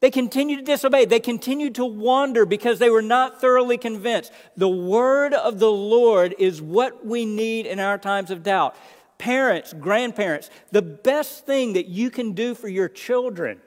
They 0.00 0.10
continued 0.10 0.58
to 0.58 0.64
disobey. 0.64 1.04
They 1.06 1.20
continued 1.20 1.76
to 1.76 1.84
wander 1.84 2.44
because 2.44 2.78
they 2.78 2.90
were 2.90 3.02
not 3.02 3.40
thoroughly 3.40 3.78
convinced. 3.78 4.32
The 4.56 4.68
word 4.68 5.32
of 5.32 5.58
the 5.58 5.70
Lord 5.70 6.34
is 6.38 6.60
what 6.60 7.06
we 7.06 7.24
need 7.24 7.66
in 7.66 7.78
our 7.80 7.96
times 7.96 8.30
of 8.30 8.42
doubt 8.42 8.76
parents, 9.18 9.72
grandparents, 9.72 10.50
the 10.70 10.82
best 10.82 11.46
thing 11.46 11.74
that 11.74 11.86
you 11.86 12.10
can 12.10 12.32
do 12.32 12.54
for 12.54 12.68
your 12.68 12.88
children 12.88 13.60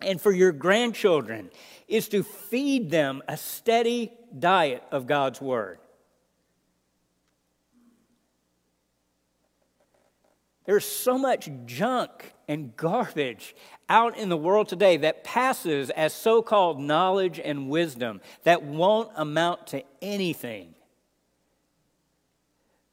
and 0.00 0.20
for 0.20 0.32
your 0.32 0.52
grandchildren 0.52 1.50
is 1.88 2.08
to 2.08 2.22
feed 2.22 2.90
them 2.90 3.22
a 3.28 3.36
steady 3.36 4.12
diet 4.38 4.82
of 4.90 5.06
God's 5.06 5.40
Word. 5.40 5.78
There's 10.64 10.86
so 10.86 11.18
much 11.18 11.50
junk 11.66 12.32
and 12.48 12.74
garbage 12.74 13.54
out 13.88 14.16
in 14.16 14.30
the 14.30 14.36
world 14.36 14.68
today 14.68 14.96
that 14.98 15.22
passes 15.22 15.90
as 15.90 16.14
so 16.14 16.40
called 16.40 16.80
knowledge 16.80 17.38
and 17.38 17.68
wisdom 17.68 18.22
that 18.44 18.62
won't 18.62 19.10
amount 19.14 19.66
to 19.68 19.82
anything. 20.00 20.73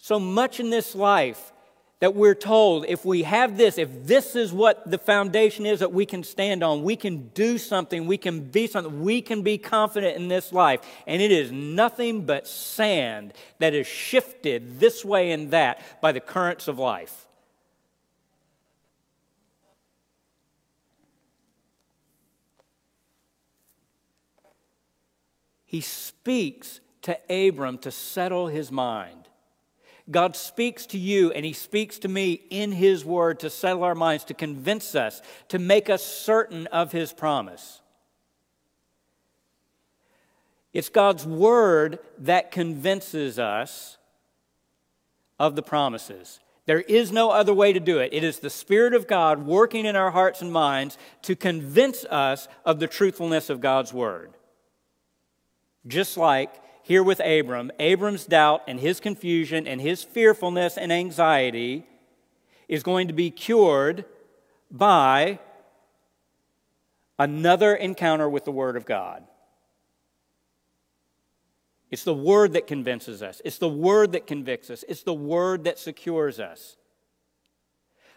So 0.04 0.20
much 0.20 0.60
in 0.60 0.72
this 0.72 0.96
life 0.96 1.54
that 2.00 2.16
we're 2.16 2.34
told 2.34 2.86
if 2.88 3.06
we 3.06 3.22
have 3.22 3.56
this, 3.56 3.78
if 3.78 4.08
this 4.08 4.36
is 4.36 4.52
what 4.52 4.90
the 4.90 4.98
foundation 4.98 5.68
is 5.68 5.82
that 5.82 5.94
we 5.94 6.08
can 6.08 6.24
stand 6.24 6.64
on, 6.64 6.82
we 6.82 6.96
can 6.96 7.28
do 7.36 7.60
something, 7.60 8.08
we 8.08 8.18
can 8.18 8.40
be 8.40 8.66
something, 8.66 9.04
we 9.04 9.22
can 9.22 9.44
be 9.44 9.60
confident 9.60 10.18
in 10.18 10.28
this 10.28 10.52
life. 10.52 10.82
And 11.06 11.22
it 11.22 11.32
is 11.32 11.52
nothing 11.52 12.26
but 12.26 12.48
sand 12.48 13.34
that 13.60 13.76
is 13.76 13.86
shifted 13.86 14.80
this 14.80 15.06
way 15.06 15.30
and 15.30 15.52
that 15.52 16.02
by 16.02 16.12
the 16.12 16.20
currents 16.20 16.68
of 16.68 16.80
life. 16.80 17.28
He 25.64 25.80
speaks 25.80 26.80
to 27.04 27.20
Abram 27.30 27.78
to 27.78 27.92
settle 27.92 28.48
his 28.48 28.72
mind. 28.72 29.21
God 30.12 30.36
speaks 30.36 30.86
to 30.88 30.98
you 30.98 31.32
and 31.32 31.46
He 31.46 31.54
speaks 31.54 32.00
to 32.00 32.08
me 32.08 32.42
in 32.50 32.72
His 32.72 33.06
Word 33.06 33.40
to 33.40 33.50
settle 33.50 33.84
our 33.84 33.96
minds, 33.96 34.24
to 34.26 34.34
convince 34.34 34.94
us, 34.96 35.22
to 35.48 35.60
make 35.60 35.90
us 35.90 36.04
certain 36.04 36.68
of 36.68 36.92
His 36.92 37.14
promise. 37.14 37.82
It's 40.74 40.90
God's 40.90 41.26
Word 41.26 42.00
that 42.20 42.52
convinces 42.52 43.40
us 43.40 43.98
of 45.40 45.56
the 45.56 45.64
promises. 45.64 46.40
There 46.66 46.82
is 46.82 47.12
no 47.12 47.32
other 47.32 47.54
way 47.54 47.74
to 47.74 47.80
do 47.80 47.98
it. 48.00 48.14
It 48.14 48.24
is 48.24 48.40
the 48.40 48.50
Spirit 48.50 48.94
of 48.94 49.08
God 49.08 49.46
working 49.46 49.86
in 49.86 49.96
our 49.96 50.12
hearts 50.12 50.42
and 50.42 50.52
minds 50.52 50.98
to 51.24 51.36
convince 51.36 52.06
us 52.06 52.48
of 52.64 52.80
the 52.80 52.88
truthfulness 52.88 53.50
of 53.50 53.62
God's 53.62 53.92
Word. 53.92 54.32
Just 55.88 56.18
like 56.18 56.54
here 56.84 57.04
with 57.04 57.20
Abram, 57.20 57.72
Abram's 57.80 58.26
doubt 58.26 58.64
and 58.68 58.80
his 58.80 59.00
confusion 59.00 59.68
and 59.68 59.80
his 59.82 60.04
fearfulness 60.04 60.78
and 60.78 60.92
anxiety 60.92 61.86
is 62.68 62.84
going 62.84 63.08
to 63.08 63.14
be 63.14 63.30
cured 63.30 64.06
by 64.70 65.40
another 67.20 67.76
encounter 67.76 68.30
with 68.30 68.46
the 68.46 68.52
Word 68.52 68.76
of 68.76 68.86
God. 68.86 69.24
It's 71.92 72.04
the 72.04 72.14
Word 72.14 72.54
that 72.54 72.68
convinces 72.68 73.22
us, 73.22 73.42
it's 73.44 73.58
the 73.58 73.70
Word 73.70 74.14
that 74.14 74.26
convicts 74.26 74.70
us, 74.70 74.84
it's 74.88 75.04
the 75.04 75.14
Word 75.14 75.66
that 75.66 75.78
secures 75.78 76.40
us. 76.40 76.78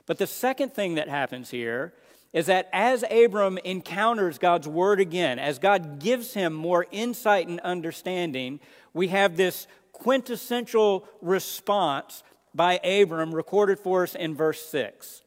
But 0.07 0.19
the 0.19 0.27
second 0.27 0.73
thing 0.73 0.95
that 0.95 1.09
happens 1.09 1.51
here 1.51 1.93
is 2.35 2.47
that 2.47 2.69
as 2.73 3.05
Abram 3.11 3.59
encounters 3.59 4.39
God's 4.39 4.67
word 4.67 5.01
again, 5.01 5.39
as 5.39 5.61
God 5.61 6.01
gives 6.01 6.35
him 6.35 6.53
more 6.53 6.85
insight 6.91 7.47
and 7.47 7.61
understanding, 7.61 8.59
we 8.93 9.09
have 9.09 9.37
this 9.37 9.69
quintessential 9.93 11.09
response 11.23 12.25
by 12.53 12.79
Abram 12.79 13.33
recorded 13.33 13.79
for 13.79 14.03
us 14.03 14.17
in 14.17 14.35
verse 14.35 14.61
6. 14.67 15.23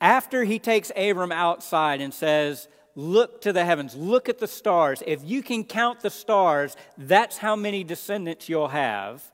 After 0.00 0.44
he 0.44 0.60
takes 0.60 0.92
Abram 0.96 1.32
outside 1.32 2.00
and 2.00 2.14
says, 2.14 2.68
Look 2.94 3.42
to 3.42 3.52
the 3.52 3.64
heavens, 3.64 3.94
look 3.94 4.28
at 4.28 4.38
the 4.38 4.46
stars. 4.46 5.02
If 5.06 5.22
you 5.22 5.42
can 5.42 5.64
count 5.64 6.00
the 6.00 6.08
stars, 6.08 6.76
that's 6.96 7.36
how 7.38 7.54
many 7.54 7.84
descendants 7.84 8.48
you'll 8.48 8.68
have. 8.68 9.32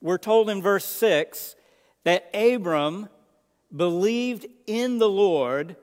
We're 0.00 0.18
told 0.18 0.48
in 0.48 0.62
verse 0.62 0.84
6 0.84 1.56
that 2.04 2.30
Abram 2.34 3.08
believed 3.74 4.46
in 4.66 4.98
the 4.98 5.08
Lord 5.08 5.76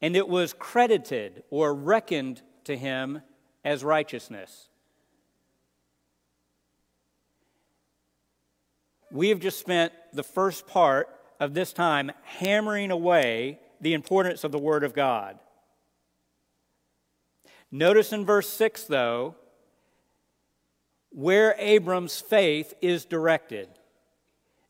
and 0.00 0.16
it 0.16 0.28
was 0.28 0.52
credited 0.52 1.42
or 1.50 1.74
reckoned 1.74 2.42
to 2.64 2.76
him 2.76 3.22
as 3.64 3.82
righteousness. 3.82 4.68
We 9.10 9.30
have 9.30 9.40
just 9.40 9.58
spent 9.58 9.92
the 10.12 10.22
first 10.22 10.66
part 10.66 11.08
of 11.40 11.54
this 11.54 11.72
time 11.72 12.12
hammering 12.22 12.90
away 12.90 13.58
the 13.80 13.94
importance 13.94 14.44
of 14.44 14.52
the 14.52 14.58
Word 14.58 14.84
of 14.84 14.94
God. 14.94 15.38
Notice 17.70 18.12
in 18.12 18.24
verse 18.24 18.48
6, 18.48 18.84
though, 18.84 19.34
where 21.10 21.54
Abram's 21.58 22.20
faith 22.20 22.74
is 22.80 23.04
directed. 23.04 23.68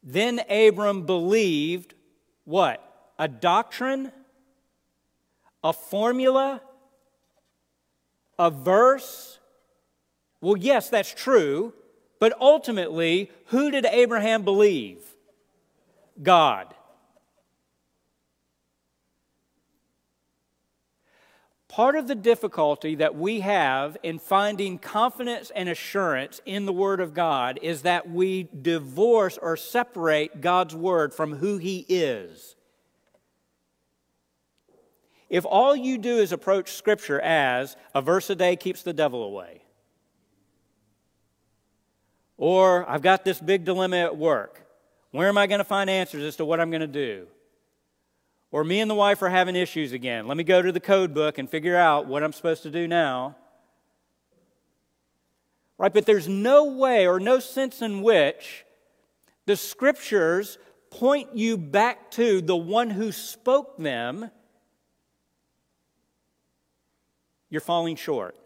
Then 0.02 0.40
Abram 0.48 1.06
believed 1.06 1.94
what? 2.44 2.84
A 3.18 3.28
doctrine? 3.28 4.12
A 5.62 5.72
formula? 5.72 6.62
A 8.38 8.50
verse? 8.50 9.38
Well, 10.40 10.56
yes, 10.56 10.88
that's 10.88 11.12
true. 11.12 11.74
But 12.20 12.40
ultimately, 12.40 13.30
who 13.46 13.70
did 13.70 13.84
Abraham 13.87 14.42
believe? 14.42 14.98
God. 16.22 16.74
Part 21.78 21.94
of 21.94 22.08
the 22.08 22.16
difficulty 22.16 22.96
that 22.96 23.14
we 23.14 23.38
have 23.38 23.96
in 24.02 24.18
finding 24.18 24.80
confidence 24.80 25.52
and 25.54 25.68
assurance 25.68 26.40
in 26.44 26.66
the 26.66 26.72
Word 26.72 26.98
of 26.98 27.14
God 27.14 27.60
is 27.62 27.82
that 27.82 28.10
we 28.10 28.48
divorce 28.62 29.38
or 29.40 29.56
separate 29.56 30.40
God's 30.40 30.74
Word 30.74 31.14
from 31.14 31.36
who 31.36 31.58
He 31.58 31.86
is. 31.88 32.56
if 35.28 35.44
all 35.44 35.76
you 35.76 35.98
do 35.98 36.18
is 36.18 36.32
approach 36.32 36.72
Scripture 36.72 37.20
as 37.20 37.76
a 37.94 38.02
verse 38.02 38.28
a 38.28 38.34
day 38.34 38.56
keeps 38.56 38.82
the 38.82 38.92
devil 38.92 39.22
away, 39.22 39.62
or 42.36 42.90
I've 42.90 43.02
got 43.02 43.24
this 43.24 43.38
big 43.40 43.64
dilemma 43.64 43.98
at 43.98 44.16
work, 44.16 44.66
where 45.12 45.28
am 45.28 45.38
I 45.38 45.46
going 45.46 45.58
to 45.60 45.64
find 45.64 45.88
answers 45.88 46.24
as 46.24 46.34
to 46.38 46.44
what 46.44 46.58
I'm 46.58 46.70
going 46.70 46.80
to 46.80 46.88
do? 46.88 47.28
Or 48.50 48.64
me 48.64 48.80
and 48.80 48.90
the 48.90 48.94
wife 48.94 49.20
are 49.22 49.28
having 49.28 49.56
issues 49.56 49.92
again. 49.92 50.26
Let 50.26 50.37
me 50.37 50.44
go 50.44 50.62
to 50.62 50.72
the 50.72 50.80
code 50.80 51.12
book 51.12 51.38
and 51.38 51.48
figure 51.48 51.76
out 51.76 52.06
what 52.06 52.22
I'm 52.22 52.32
supposed 52.32 52.62
to 52.62 52.70
do 52.70 52.88
now. 52.88 53.37
Right? 55.76 55.92
But 55.92 56.06
there's 56.06 56.28
no 56.28 56.64
way 56.64 57.06
or 57.06 57.20
no 57.20 57.38
sense 57.38 57.82
in 57.82 58.02
which 58.02 58.64
the 59.46 59.56
scriptures 59.56 60.58
point 60.90 61.37
you 61.37 61.58
back 61.58 62.11
to 62.12 62.40
the 62.40 62.56
one 62.56 62.90
who 62.90 63.12
spoke 63.12 63.76
them 63.76 64.30
you're 67.50 67.61
falling 67.61 67.96
short. 67.96 68.37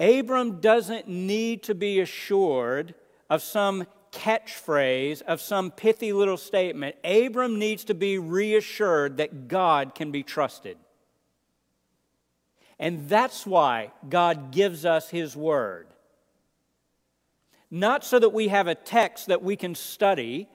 Abram 0.00 0.60
doesn't 0.60 1.08
need 1.08 1.62
to 1.64 1.74
be 1.74 2.00
assured 2.00 2.94
of 3.28 3.42
some 3.42 3.86
catchphrase, 4.18 5.22
of 5.22 5.40
some 5.40 5.70
pithy 5.70 6.12
little 6.12 6.36
statement. 6.36 6.96
Abram 7.04 7.58
needs 7.58 7.84
to 7.84 7.94
be 7.94 8.18
reassured 8.18 9.18
that 9.18 9.46
God 9.48 9.94
can 9.94 10.10
be 10.10 10.22
trusted. 10.22 10.76
And 12.78 13.08
that's 13.08 13.46
why 13.46 13.92
God 14.08 14.50
gives 14.50 14.84
us 14.84 15.10
His 15.10 15.36
Word. 15.36 15.86
Not 17.70 18.04
so 18.04 18.18
that 18.18 18.30
we 18.30 18.48
have 18.48 18.66
a 18.66 18.74
text 18.74 19.26
that 19.26 19.42
we 19.42 19.56
can 19.56 19.74
study, 19.74 20.48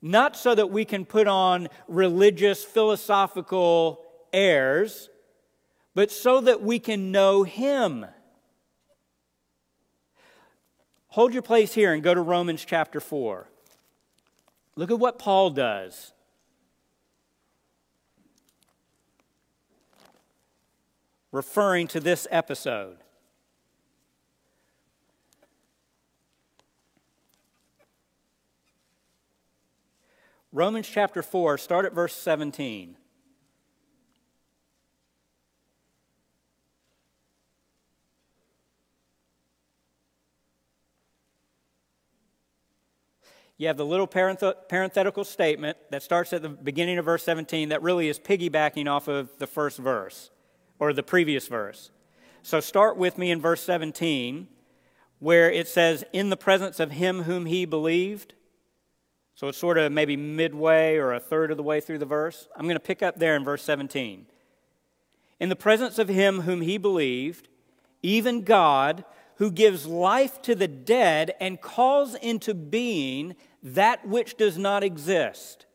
not 0.00 0.36
so 0.36 0.54
that 0.54 0.70
we 0.70 0.84
can 0.84 1.04
put 1.04 1.26
on 1.26 1.68
religious, 1.88 2.64
philosophical 2.64 4.00
airs, 4.32 5.10
but 5.94 6.10
so 6.10 6.40
that 6.40 6.62
we 6.62 6.78
can 6.78 7.10
know 7.10 7.42
Him. 7.42 8.06
Hold 11.16 11.32
your 11.32 11.40
place 11.40 11.72
here 11.72 11.94
and 11.94 12.02
go 12.02 12.12
to 12.12 12.20
Romans 12.20 12.62
chapter 12.62 13.00
4. 13.00 13.48
Look 14.74 14.90
at 14.90 14.98
what 14.98 15.18
Paul 15.18 15.48
does. 15.48 16.12
Referring 21.32 21.88
to 21.88 22.00
this 22.00 22.28
episode. 22.30 22.98
Romans 30.52 30.86
chapter 30.86 31.22
4, 31.22 31.56
start 31.56 31.86
at 31.86 31.94
verse 31.94 32.14
17. 32.14 32.98
You 43.58 43.68
have 43.68 43.78
the 43.78 43.86
little 43.86 44.06
parenthetical 44.06 45.24
statement 45.24 45.78
that 45.90 46.02
starts 46.02 46.32
at 46.34 46.42
the 46.42 46.50
beginning 46.50 46.98
of 46.98 47.06
verse 47.06 47.22
17 47.22 47.70
that 47.70 47.82
really 47.82 48.08
is 48.08 48.18
piggybacking 48.18 48.86
off 48.86 49.08
of 49.08 49.30
the 49.38 49.46
first 49.46 49.78
verse 49.78 50.30
or 50.78 50.92
the 50.92 51.02
previous 51.02 51.48
verse. 51.48 51.90
So 52.42 52.60
start 52.60 52.98
with 52.98 53.16
me 53.16 53.30
in 53.30 53.40
verse 53.40 53.62
17 53.62 54.48
where 55.18 55.50
it 55.50 55.68
says, 55.68 56.04
In 56.12 56.28
the 56.28 56.36
presence 56.36 56.78
of 56.80 56.92
him 56.92 57.22
whom 57.22 57.46
he 57.46 57.64
believed. 57.64 58.34
So 59.34 59.48
it's 59.48 59.58
sort 59.58 59.78
of 59.78 59.90
maybe 59.90 60.16
midway 60.16 60.96
or 60.96 61.14
a 61.14 61.20
third 61.20 61.50
of 61.50 61.56
the 61.56 61.62
way 61.62 61.80
through 61.80 61.98
the 61.98 62.06
verse. 62.06 62.48
I'm 62.56 62.66
going 62.66 62.76
to 62.76 62.80
pick 62.80 63.02
up 63.02 63.18
there 63.18 63.36
in 63.36 63.44
verse 63.44 63.62
17. 63.62 64.26
In 65.40 65.48
the 65.48 65.56
presence 65.56 65.98
of 65.98 66.08
him 66.08 66.42
whom 66.42 66.60
he 66.60 66.78
believed, 66.78 67.48
even 68.02 68.42
God, 68.42 69.04
who 69.36 69.50
gives 69.50 69.86
life 69.86 70.40
to 70.42 70.54
the 70.54 70.68
dead 70.68 71.34
and 71.40 71.60
calls 71.60 72.14
into 72.16 72.54
being 72.54 73.36
that 73.62 74.06
which 74.06 74.36
does 74.36 74.56
not 74.56 74.82
exist. 74.82 75.66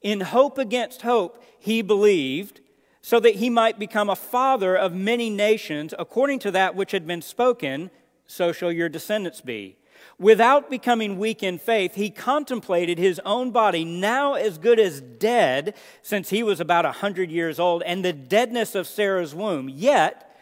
In 0.00 0.20
hope 0.20 0.58
against 0.58 1.02
hope, 1.02 1.42
he 1.58 1.82
believed, 1.82 2.60
so 3.00 3.20
that 3.20 3.36
he 3.36 3.50
might 3.50 3.78
become 3.78 4.08
a 4.08 4.16
father 4.16 4.76
of 4.76 4.94
many 4.94 5.28
nations, 5.30 5.92
according 5.98 6.38
to 6.40 6.50
that 6.50 6.74
which 6.74 6.92
had 6.92 7.06
been 7.06 7.22
spoken, 7.22 7.90
so 8.26 8.52
shall 8.52 8.72
your 8.72 8.88
descendants 8.88 9.40
be. 9.40 9.76
Without 10.18 10.70
becoming 10.70 11.18
weak 11.18 11.42
in 11.42 11.58
faith, 11.58 11.94
he 11.94 12.08
contemplated 12.08 12.98
his 12.98 13.20
own 13.24 13.50
body, 13.50 13.84
now 13.84 14.34
as 14.34 14.58
good 14.58 14.78
as 14.78 15.00
dead, 15.00 15.74
since 16.02 16.30
he 16.30 16.42
was 16.42 16.60
about 16.60 16.84
a 16.86 16.92
hundred 16.92 17.30
years 17.30 17.58
old, 17.58 17.82
and 17.82 18.04
the 18.04 18.12
deadness 18.12 18.74
of 18.74 18.86
Sarah's 18.86 19.34
womb. 19.34 19.68
Yet, 19.68 20.33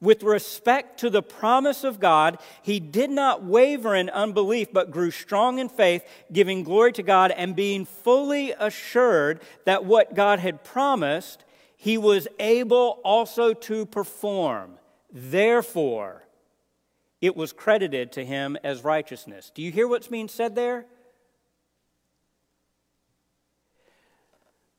with 0.00 0.22
respect 0.22 1.00
to 1.00 1.10
the 1.10 1.22
promise 1.22 1.84
of 1.84 2.00
God, 2.00 2.38
he 2.62 2.80
did 2.80 3.10
not 3.10 3.44
waver 3.44 3.94
in 3.94 4.08
unbelief, 4.10 4.68
but 4.72 4.90
grew 4.90 5.10
strong 5.10 5.58
in 5.58 5.68
faith, 5.68 6.04
giving 6.32 6.64
glory 6.64 6.92
to 6.92 7.02
God 7.02 7.30
and 7.32 7.54
being 7.54 7.84
fully 7.84 8.52
assured 8.52 9.42
that 9.66 9.84
what 9.84 10.14
God 10.14 10.38
had 10.38 10.64
promised, 10.64 11.44
he 11.76 11.98
was 11.98 12.28
able 12.38 13.00
also 13.04 13.52
to 13.52 13.84
perform. 13.84 14.78
Therefore, 15.12 16.24
it 17.20 17.36
was 17.36 17.52
credited 17.52 18.12
to 18.12 18.24
him 18.24 18.56
as 18.64 18.84
righteousness. 18.84 19.52
Do 19.54 19.60
you 19.60 19.70
hear 19.70 19.86
what's 19.86 20.08
being 20.08 20.28
said 20.28 20.54
there? 20.54 20.86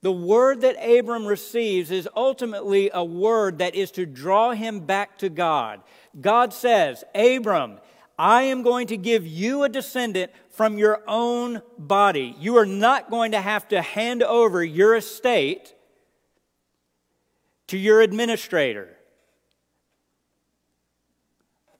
The 0.01 0.11
word 0.11 0.61
that 0.61 0.77
Abram 0.83 1.27
receives 1.27 1.91
is 1.91 2.09
ultimately 2.15 2.89
a 2.91 3.03
word 3.03 3.59
that 3.59 3.75
is 3.75 3.91
to 3.91 4.05
draw 4.05 4.51
him 4.51 4.79
back 4.79 5.19
to 5.19 5.29
God. 5.29 5.81
God 6.19 6.53
says, 6.53 7.03
Abram, 7.13 7.77
I 8.17 8.43
am 8.43 8.63
going 8.63 8.87
to 8.87 8.97
give 8.97 9.27
you 9.27 9.63
a 9.63 9.69
descendant 9.69 10.31
from 10.49 10.77
your 10.77 11.03
own 11.07 11.61
body. 11.77 12.35
You 12.39 12.57
are 12.57 12.65
not 12.65 13.11
going 13.11 13.31
to 13.33 13.41
have 13.41 13.67
to 13.69 13.81
hand 13.81 14.23
over 14.23 14.63
your 14.63 14.95
estate 14.95 15.75
to 17.67 17.77
your 17.77 18.01
administrator. 18.01 18.97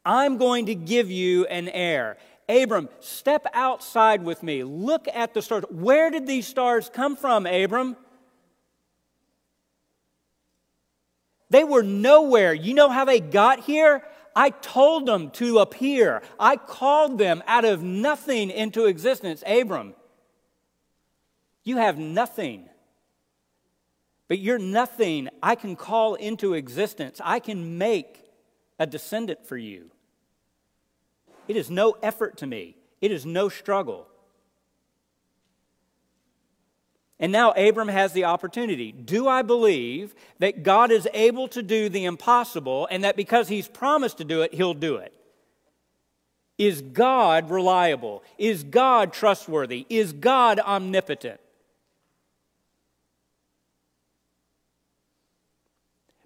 I'm 0.06 0.38
going 0.38 0.68
to 0.68 0.76
give 0.76 1.10
you 1.10 1.46
an 1.48 1.70
heir. 1.70 2.18
Abram, 2.48 2.90
step 3.00 3.46
outside 3.54 4.24
with 4.24 4.44
me. 4.44 4.64
Look 4.64 5.08
at 5.08 5.34
the 5.34 5.42
stars. 5.42 5.64
Where 5.70 6.10
did 6.10 6.28
these 6.28 6.48
stars 6.48 6.90
come 6.92 7.16
from, 7.16 7.46
Abram? 7.46 7.98
They 11.52 11.66
were 11.66 11.84
nowhere. 11.84 12.54
You 12.54 12.74
know 12.74 12.90
how 12.90 13.04
they 13.04 13.20
got 13.20 13.60
here? 13.60 14.04
I 14.34 14.52
told 14.52 15.06
them 15.06 15.32
to 15.32 15.60
appear. 15.60 16.22
I 16.40 16.56
called 16.56 17.18
them 17.18 17.44
out 17.46 17.66
of 17.66 17.84
nothing 17.84 18.50
into 18.50 18.86
existence. 18.86 19.44
Abram, 19.46 19.94
you 21.66 21.76
have 21.76 21.98
nothing. 21.98 22.70
But 24.30 24.40
you're 24.40 24.60
nothing 24.60 25.28
I 25.44 25.56
can 25.56 25.76
call 25.76 26.16
into 26.16 26.54
existence. 26.54 27.20
I 27.22 27.40
can 27.40 27.78
make 27.78 28.32
a 28.80 28.88
descendant 28.88 29.46
for 29.46 29.58
you. 29.58 29.92
It 31.50 31.58
is 31.58 31.70
no 31.70 31.98
effort 32.02 32.38
to 32.38 32.48
me, 32.48 32.78
it 33.02 33.12
is 33.12 33.26
no 33.26 33.50
struggle. 33.50 34.08
And 37.22 37.32
now 37.32 37.52
Abram 37.52 37.88
has 37.88 38.14
the 38.14 38.26
opportunity. 38.26 38.92
Do 38.92 39.28
I 39.28 39.44
believe 39.44 40.16
that 40.40 40.64
God 40.64 40.90
is 40.90 41.08
able 41.14 41.48
to 41.50 41.62
do 41.62 41.88
the 41.88 42.06
impossible 42.06 42.88
and 42.90 43.04
that 43.04 43.16
because 43.16 43.48
he's 43.48 43.68
promised 43.68 44.18
to 44.18 44.26
do 44.26 44.42
it, 44.42 44.56
he'll 44.56 44.74
do 44.74 44.96
it? 44.96 45.14
Is 46.58 46.82
God 46.82 47.52
reliable? 47.52 48.24
Is 48.40 48.64
God 48.64 49.14
trustworthy? 49.14 49.86
Is 49.88 50.14
God 50.14 50.60
omnipotent? 50.60 51.40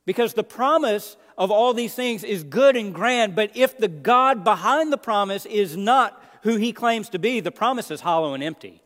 Because 0.05 0.33
the 0.33 0.43
promise 0.43 1.17
of 1.37 1.51
all 1.51 1.73
these 1.73 1.93
things 1.93 2.23
is 2.23 2.45
good 2.45 2.77
and 2.77 2.93
grand, 2.93 3.35
but 3.35 3.51
if 3.53 3.77
the 3.77 3.89
God 3.89 4.45
behind 4.45 4.93
the 4.93 4.97
promise 4.97 5.45
is 5.45 5.75
not 5.75 6.23
who 6.43 6.55
he 6.55 6.71
claims 6.71 7.09
to 7.09 7.19
be, 7.19 7.41
the 7.41 7.51
promise 7.51 7.91
is 7.91 7.99
hollow 7.99 8.33
and 8.33 8.43
empty. 8.43 8.81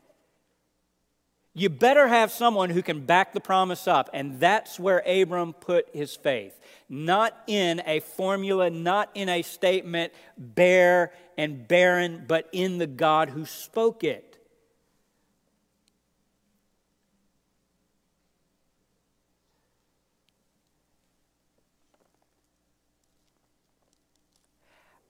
You 1.60 1.67
better 1.67 2.08
have 2.08 2.32
someone 2.32 2.69
who 2.69 2.82
can 2.82 3.06
back 3.06 3.34
the 3.34 3.41
promise 3.41 3.86
up. 3.86 4.10
And 4.13 4.39
that's 4.39 4.80
where 4.80 5.04
Abram 5.06 5.52
put 5.52 5.89
his 5.93 6.15
faith. 6.15 6.58
Not 6.88 7.38
in 7.48 7.82
a 7.86 8.00
formula, 8.00 8.69
not 8.69 9.10
in 9.13 9.28
a 9.28 9.41
statement, 9.41 10.13
bare 10.38 11.12
and 11.38 11.67
barren, 11.67 12.24
but 12.30 12.48
in 12.54 12.78
the 12.78 12.88
God 12.88 13.32
who 13.32 13.45
spoke 13.45 14.06
it. 14.06 14.38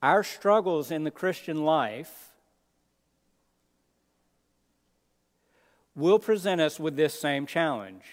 Our 0.01 0.23
struggles 0.23 0.89
in 0.89 1.03
the 1.03 1.11
Christian 1.11 1.63
life 1.63 2.28
will 5.99 6.19
present 6.19 6.61
us 6.61 6.79
with 6.79 6.95
this 6.95 7.19
same 7.19 7.45
challenge. 7.45 8.03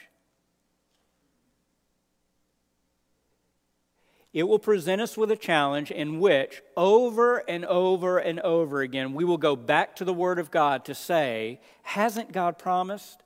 It 4.36 4.46
will 4.46 4.58
present 4.58 5.00
us 5.00 5.16
with 5.16 5.30
a 5.30 5.36
challenge 5.36 5.90
in 5.90 6.20
which, 6.20 6.60
over 6.76 7.38
and 7.48 7.64
over 7.64 8.18
and 8.18 8.38
over 8.40 8.82
again, 8.82 9.14
we 9.14 9.24
will 9.24 9.38
go 9.38 9.56
back 9.56 9.96
to 9.96 10.04
the 10.04 10.12
Word 10.12 10.38
of 10.38 10.50
God 10.50 10.84
to 10.84 10.94
say, 10.94 11.58
Hasn't 11.82 12.32
God 12.32 12.58
promised? 12.58 13.22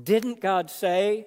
Didn't 0.00 0.40
God 0.40 0.70
say? 0.70 1.26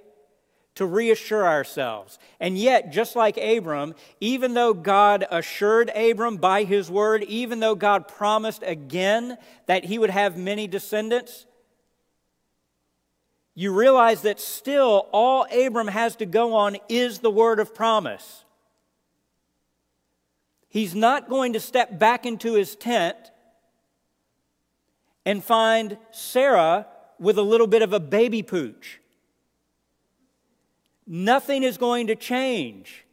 To 0.75 0.85
reassure 0.85 1.45
ourselves. 1.45 2.19
And 2.39 2.57
yet, 2.57 2.93
just 2.93 3.17
like 3.17 3.35
Abram, 3.35 3.95
even 4.21 4.53
though 4.53 4.73
God 4.73 5.25
assured 5.29 5.89
Abram 5.89 6.37
by 6.37 6.63
his 6.63 6.89
word, 6.89 7.23
even 7.23 7.59
though 7.59 7.75
God 7.75 8.07
promised 8.07 8.63
again 8.65 9.37
that 9.65 9.83
he 9.83 9.99
would 9.99 10.11
have 10.11 10.37
many 10.37 10.67
descendants, 10.67 11.47
you 13.59 13.73
realize 13.73 14.21
that 14.21 14.39
still 14.39 15.07
all 15.11 15.47
Abram 15.51 15.87
has 15.87 16.15
to 16.17 16.27
go 16.27 16.53
on 16.53 16.77
is 16.87 17.17
the 17.17 17.31
word 17.31 17.59
of 17.59 17.73
promise. 17.73 18.45
He's 20.69 20.93
not 20.93 21.27
going 21.27 21.53
to 21.53 21.59
step 21.59 21.97
back 21.97 22.27
into 22.27 22.53
his 22.53 22.75
tent 22.75 23.17
and 25.25 25.43
find 25.43 25.97
Sarah 26.11 26.85
with 27.19 27.39
a 27.39 27.41
little 27.41 27.65
bit 27.65 27.81
of 27.81 27.93
a 27.93 27.99
baby 27.99 28.43
pooch. 28.43 29.01
Nothing 31.07 31.63
is 31.63 31.79
going 31.79 32.05
to 32.07 32.15
change. 32.15 33.06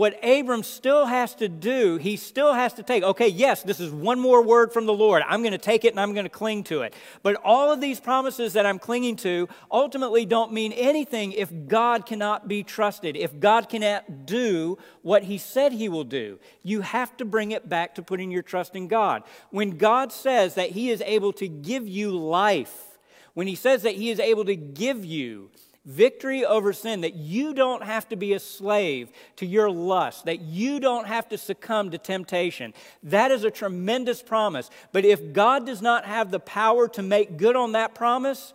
What 0.00 0.18
Abram 0.24 0.62
still 0.62 1.04
has 1.04 1.34
to 1.34 1.46
do, 1.46 1.98
he 1.98 2.16
still 2.16 2.54
has 2.54 2.72
to 2.72 2.82
take, 2.82 3.02
okay, 3.02 3.28
yes, 3.28 3.62
this 3.62 3.80
is 3.80 3.92
one 3.92 4.18
more 4.18 4.40
word 4.42 4.72
from 4.72 4.86
the 4.86 4.94
Lord. 4.94 5.22
I'm 5.28 5.42
going 5.42 5.52
to 5.52 5.58
take 5.58 5.84
it 5.84 5.92
and 5.92 6.00
I'm 6.00 6.14
going 6.14 6.24
to 6.24 6.30
cling 6.30 6.64
to 6.64 6.80
it. 6.80 6.94
But 7.22 7.36
all 7.44 7.70
of 7.70 7.82
these 7.82 8.00
promises 8.00 8.54
that 8.54 8.64
I'm 8.64 8.78
clinging 8.78 9.16
to 9.16 9.46
ultimately 9.70 10.24
don't 10.24 10.54
mean 10.54 10.72
anything 10.72 11.32
if 11.32 11.52
God 11.68 12.06
cannot 12.06 12.48
be 12.48 12.62
trusted, 12.62 13.14
if 13.14 13.38
God 13.38 13.68
cannot 13.68 14.24
do 14.24 14.78
what 15.02 15.24
he 15.24 15.36
said 15.36 15.72
he 15.72 15.90
will 15.90 16.04
do. 16.04 16.38
You 16.62 16.80
have 16.80 17.14
to 17.18 17.26
bring 17.26 17.50
it 17.50 17.68
back 17.68 17.96
to 17.96 18.02
putting 18.02 18.30
your 18.30 18.42
trust 18.42 18.74
in 18.74 18.88
God. 18.88 19.22
When 19.50 19.76
God 19.76 20.12
says 20.12 20.54
that 20.54 20.70
he 20.70 20.88
is 20.88 21.02
able 21.02 21.34
to 21.34 21.46
give 21.46 21.86
you 21.86 22.10
life, 22.10 22.98
when 23.34 23.46
he 23.46 23.54
says 23.54 23.82
that 23.82 23.96
he 23.96 24.08
is 24.08 24.18
able 24.18 24.46
to 24.46 24.56
give 24.56 25.04
you 25.04 25.50
victory 25.84 26.44
over 26.44 26.72
sin, 26.72 27.00
that 27.00 27.14
you 27.14 27.54
don't 27.54 27.82
have 27.82 28.08
to 28.10 28.16
be 28.16 28.32
a 28.32 28.38
slave 28.38 29.10
to 29.36 29.46
your 29.46 29.70
lust, 29.70 30.26
that 30.26 30.40
you 30.40 30.80
don't 30.80 31.06
have 31.06 31.28
to 31.30 31.38
succumb 31.38 31.90
to 31.90 31.98
temptation. 31.98 32.74
That 33.02 33.30
is 33.30 33.44
a 33.44 33.50
tremendous 33.50 34.22
promise. 34.22 34.70
But 34.92 35.04
if 35.04 35.32
God 35.32 35.66
does 35.66 35.80
not 35.80 36.04
have 36.04 36.30
the 36.30 36.40
power 36.40 36.88
to 36.88 37.02
make 37.02 37.36
good 37.36 37.56
on 37.56 37.72
that 37.72 37.94
promise, 37.94 38.52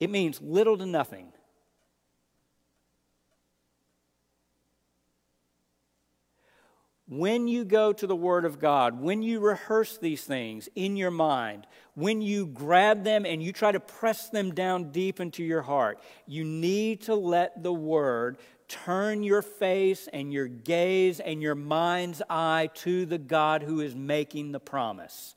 it 0.00 0.10
means 0.10 0.40
little 0.40 0.76
to 0.76 0.86
nothing. 0.86 1.32
When 7.08 7.46
you 7.46 7.64
go 7.64 7.92
to 7.92 8.06
the 8.06 8.16
Word 8.16 8.44
of 8.44 8.58
God, 8.58 9.00
when 9.00 9.22
you 9.22 9.38
rehearse 9.38 9.96
these 9.96 10.24
things 10.24 10.68
in 10.74 10.96
your 10.96 11.12
mind, 11.12 11.68
when 11.96 12.20
you 12.20 12.46
grab 12.46 13.04
them 13.04 13.24
and 13.24 13.42
you 13.42 13.52
try 13.52 13.72
to 13.72 13.80
press 13.80 14.28
them 14.28 14.52
down 14.52 14.92
deep 14.92 15.18
into 15.18 15.42
your 15.42 15.62
heart, 15.62 15.98
you 16.26 16.44
need 16.44 17.00
to 17.00 17.14
let 17.14 17.62
the 17.62 17.72
Word 17.72 18.36
turn 18.68 19.22
your 19.22 19.40
face 19.40 20.06
and 20.12 20.30
your 20.30 20.46
gaze 20.46 21.20
and 21.20 21.40
your 21.40 21.54
mind's 21.54 22.20
eye 22.28 22.68
to 22.74 23.06
the 23.06 23.16
God 23.16 23.62
who 23.62 23.80
is 23.80 23.94
making 23.94 24.52
the 24.52 24.60
promise. 24.60 25.35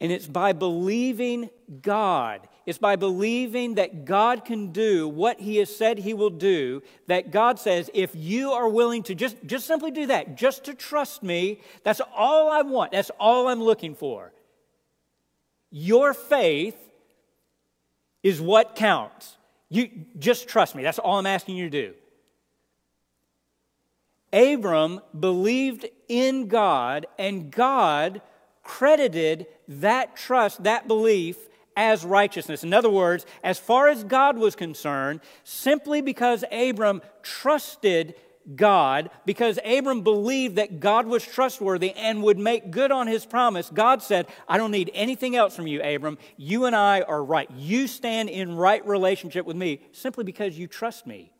And 0.00 0.12
it's 0.12 0.28
by 0.28 0.52
believing 0.52 1.50
God, 1.82 2.48
it's 2.66 2.78
by 2.78 2.94
believing 2.94 3.74
that 3.74 4.04
God 4.04 4.44
can 4.44 4.70
do 4.70 5.08
what 5.08 5.40
He 5.40 5.56
has 5.56 5.74
said 5.74 5.98
He 5.98 6.14
will 6.14 6.30
do, 6.30 6.82
that 7.08 7.32
God 7.32 7.58
says, 7.58 7.90
if 7.94 8.14
you 8.14 8.52
are 8.52 8.68
willing 8.68 9.02
to 9.04 9.14
just, 9.14 9.36
just 9.44 9.66
simply 9.66 9.90
do 9.90 10.06
that, 10.06 10.36
just 10.36 10.64
to 10.64 10.74
trust 10.74 11.22
me, 11.22 11.60
that's 11.82 12.00
all 12.14 12.50
I 12.50 12.62
want, 12.62 12.92
that's 12.92 13.10
all 13.18 13.48
I'm 13.48 13.62
looking 13.62 13.96
for. 13.96 14.32
Your 15.70 16.14
faith 16.14 16.76
is 18.22 18.40
what 18.40 18.76
counts. 18.76 19.36
You 19.68 19.90
just 20.18 20.48
trust 20.48 20.76
me, 20.76 20.82
that's 20.82 21.00
all 21.00 21.18
I'm 21.18 21.26
asking 21.26 21.56
you 21.56 21.68
to 21.68 21.88
do. 21.88 21.94
Abram 24.32 25.00
believed 25.18 25.86
in 26.08 26.48
God, 26.48 27.06
and 27.18 27.50
God 27.50 28.20
credited 28.68 29.46
that 29.66 30.14
trust, 30.14 30.62
that 30.64 30.86
belief, 30.86 31.38
as 31.74 32.04
righteousness. 32.04 32.62
In 32.62 32.74
other 32.74 32.90
words, 32.90 33.24
as 33.42 33.58
far 33.58 33.88
as 33.88 34.04
God 34.04 34.36
was 34.36 34.54
concerned, 34.54 35.20
simply 35.42 36.02
because 36.02 36.44
Abram 36.52 37.00
trusted 37.22 38.14
God, 38.56 39.10
because 39.24 39.58
Abram 39.64 40.02
believed 40.02 40.56
that 40.56 40.80
God 40.80 41.06
was 41.06 41.24
trustworthy 41.24 41.92
and 41.92 42.22
would 42.22 42.38
make 42.38 42.70
good 42.70 42.92
on 42.92 43.06
his 43.06 43.24
promise, 43.24 43.70
God 43.72 44.02
said, 44.02 44.26
I 44.46 44.58
don't 44.58 44.70
need 44.70 44.90
anything 44.92 45.34
else 45.34 45.56
from 45.56 45.66
you, 45.66 45.82
Abram. 45.82 46.18
You 46.36 46.66
and 46.66 46.76
I 46.76 47.02
are 47.02 47.24
right. 47.24 47.50
You 47.52 47.86
stand 47.86 48.28
in 48.28 48.54
right 48.54 48.84
relationship 48.86 49.46
with 49.46 49.56
me 49.56 49.80
simply 49.92 50.24
because 50.24 50.58
you 50.58 50.66
trust 50.66 51.06
me. 51.06 51.32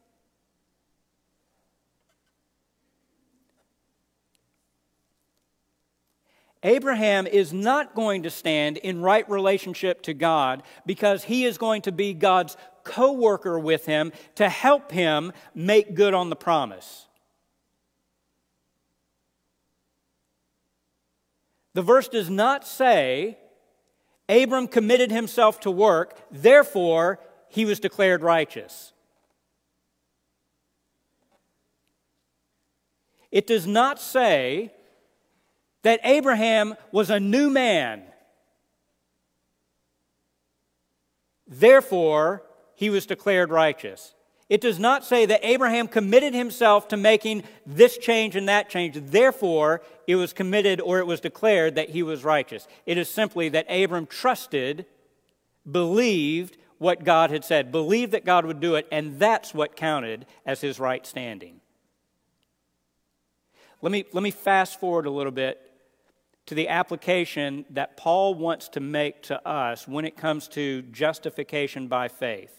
Abraham 6.62 7.26
is 7.26 7.52
not 7.52 7.94
going 7.94 8.24
to 8.24 8.30
stand 8.30 8.78
in 8.78 9.00
right 9.00 9.28
relationship 9.30 10.02
to 10.02 10.14
God 10.14 10.62
because 10.84 11.24
he 11.24 11.44
is 11.44 11.56
going 11.56 11.82
to 11.82 11.92
be 11.92 12.14
God's 12.14 12.56
co 12.82 13.12
worker 13.12 13.58
with 13.58 13.86
him 13.86 14.12
to 14.34 14.48
help 14.48 14.90
him 14.90 15.32
make 15.54 15.94
good 15.94 16.14
on 16.14 16.30
the 16.30 16.36
promise. 16.36 17.06
The 21.74 21.82
verse 21.82 22.08
does 22.08 22.28
not 22.28 22.66
say 22.66 23.38
Abram 24.28 24.66
committed 24.66 25.12
himself 25.12 25.60
to 25.60 25.70
work, 25.70 26.20
therefore 26.30 27.20
he 27.48 27.64
was 27.64 27.78
declared 27.78 28.22
righteous. 28.22 28.92
It 33.30 33.46
does 33.46 33.66
not 33.66 34.00
say 34.00 34.72
that 35.88 36.00
Abraham 36.04 36.74
was 36.92 37.08
a 37.08 37.18
new 37.18 37.48
man. 37.48 38.02
Therefore, 41.46 42.42
he 42.74 42.90
was 42.90 43.06
declared 43.06 43.50
righteous. 43.50 44.14
It 44.50 44.60
does 44.60 44.78
not 44.78 45.02
say 45.02 45.24
that 45.24 45.40
Abraham 45.42 45.88
committed 45.88 46.34
himself 46.34 46.88
to 46.88 46.98
making 46.98 47.42
this 47.64 47.96
change 47.96 48.36
and 48.36 48.50
that 48.50 48.68
change. 48.68 49.00
Therefore, 49.02 49.80
it 50.06 50.16
was 50.16 50.34
committed 50.34 50.78
or 50.82 50.98
it 50.98 51.06
was 51.06 51.20
declared 51.20 51.76
that 51.76 51.88
he 51.88 52.02
was 52.02 52.22
righteous. 52.22 52.68
It 52.84 52.98
is 52.98 53.08
simply 53.08 53.48
that 53.48 53.64
Abram 53.70 54.04
trusted, 54.04 54.84
believed 55.70 56.58
what 56.76 57.02
God 57.02 57.30
had 57.30 57.46
said, 57.46 57.72
believed 57.72 58.12
that 58.12 58.26
God 58.26 58.44
would 58.44 58.60
do 58.60 58.74
it, 58.74 58.86
and 58.92 59.18
that's 59.18 59.54
what 59.54 59.74
counted 59.74 60.26
as 60.44 60.60
his 60.60 60.78
right 60.78 61.06
standing. 61.06 61.62
Let 63.80 63.90
me, 63.90 64.04
let 64.12 64.22
me 64.22 64.32
fast 64.32 64.78
forward 64.78 65.06
a 65.06 65.10
little 65.10 65.32
bit 65.32 65.67
to 66.48 66.54
the 66.54 66.68
application 66.68 67.66
that 67.68 67.98
Paul 67.98 68.34
wants 68.34 68.70
to 68.70 68.80
make 68.80 69.22
to 69.24 69.46
us 69.46 69.86
when 69.86 70.06
it 70.06 70.16
comes 70.16 70.48
to 70.48 70.80
justification 70.80 71.88
by 71.88 72.08
faith. 72.08 72.58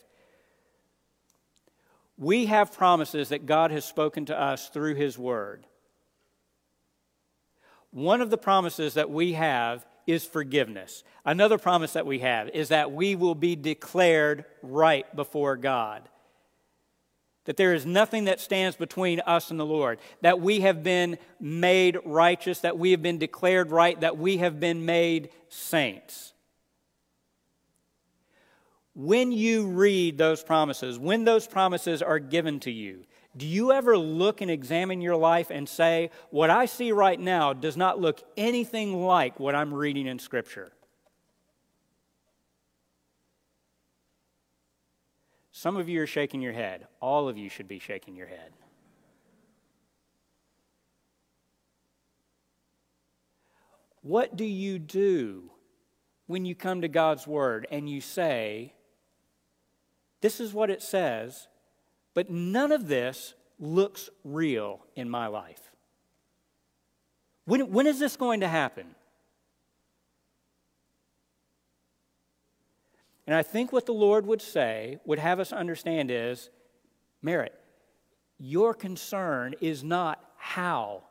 We 2.15 2.45
have 2.45 2.71
promises 2.71 3.29
that 3.29 3.47
God 3.47 3.71
has 3.71 3.83
spoken 3.83 4.25
to 4.25 4.39
us 4.39 4.69
through 4.69 4.93
His 4.93 5.17
Word. 5.17 5.65
One 7.89 8.21
of 8.21 8.29
the 8.29 8.37
promises 8.37 8.93
that 8.93 9.09
we 9.09 9.33
have 9.33 9.87
is 10.05 10.23
forgiveness. 10.23 11.03
Another 11.25 11.57
promise 11.57 11.93
that 11.93 12.05
we 12.05 12.19
have 12.19 12.49
is 12.49 12.69
that 12.69 12.91
we 12.91 13.15
will 13.15 13.33
be 13.33 13.55
declared 13.55 14.45
right 14.61 15.15
before 15.15 15.57
God 15.57 16.07
that 17.49 17.57
there 17.57 17.73
is 17.73 17.83
nothing 17.83 18.25
that 18.25 18.39
stands 18.39 18.75
between 18.75 19.21
us 19.21 19.49
and 19.49 19.59
the 19.59 19.65
Lord, 19.65 19.97
that 20.21 20.39
we 20.39 20.59
have 20.59 20.83
been 20.83 21.17
made 21.39 21.97
righteous, 22.05 22.59
that 22.59 22.77
we 22.77 22.91
have 22.91 23.01
been 23.01 23.17
declared 23.17 23.71
right, 23.71 23.99
that 24.01 24.19
we 24.19 24.37
have 24.37 24.59
been 24.59 24.85
made 24.85 25.31
saints. 25.47 26.33
When 28.93 29.31
you 29.31 29.65
read 29.65 30.19
those 30.19 30.43
promises, 30.43 30.99
when 30.99 31.23
those 31.23 31.47
promises 31.47 32.03
are 32.03 32.19
given 32.19 32.59
to 32.59 32.71
you, 32.71 33.05
do 33.35 33.47
you 33.47 33.71
ever 33.71 33.97
look 33.97 34.41
and 34.41 34.51
examine 34.51 35.01
your 35.01 35.15
life 35.15 35.49
and 35.49 35.67
say, 35.67 36.11
What 36.29 36.51
I 36.51 36.67
see 36.67 36.91
right 36.91 37.19
now 37.19 37.53
does 37.53 37.75
not 37.75 37.99
look 37.99 38.21
anything 38.37 39.03
like 39.03 39.39
what 39.39 39.55
I'm 39.55 39.73
reading 39.73 40.05
in 40.05 40.19
Scripture? 40.19 40.71
Some 45.59 45.75
of 45.75 45.89
you 45.89 46.01
are 46.01 46.07
shaking 46.07 46.39
your 46.39 46.53
head. 46.53 46.87
All 47.01 47.27
of 47.27 47.37
you 47.37 47.49
should 47.49 47.67
be 47.67 47.79
shaking 47.79 48.15
your 48.15 48.27
head. 48.27 48.53
What 54.01 54.37
do 54.37 54.45
you 54.45 54.79
do 54.79 55.51
when 56.27 56.45
you 56.45 56.55
come 56.55 56.79
to 56.79 56.87
God's 56.87 57.27
Word 57.27 57.67
and 57.71 57.89
you 57.89 57.99
say, 57.99 58.73
This 60.21 60.39
is 60.39 60.53
what 60.53 60.69
it 60.69 60.81
says, 60.81 61.49
but 62.13 62.29
none 62.29 62.71
of 62.71 62.87
this 62.87 63.33
looks 63.59 64.09
real 64.23 64.85
in 64.95 65.09
my 65.09 65.27
life? 65.27 65.73
When, 67.43 67.69
when 67.69 67.85
is 67.85 67.99
this 67.99 68.15
going 68.15 68.39
to 68.39 68.47
happen? 68.47 68.95
And 73.29 73.35
I 73.35 73.43
think 73.43 73.71
what 73.71 73.85
the 73.85 73.93
Lord 73.93 74.25
would 74.25 74.41
say, 74.41 74.97
would 75.05 75.19
have 75.19 75.39
us 75.39 75.53
understand 75.53 76.09
is 76.09 76.49
Merritt, 77.21 77.53
your 78.39 78.73
concern 78.73 79.53
is 79.61 79.83
not 79.83 80.19
how, 80.35 81.03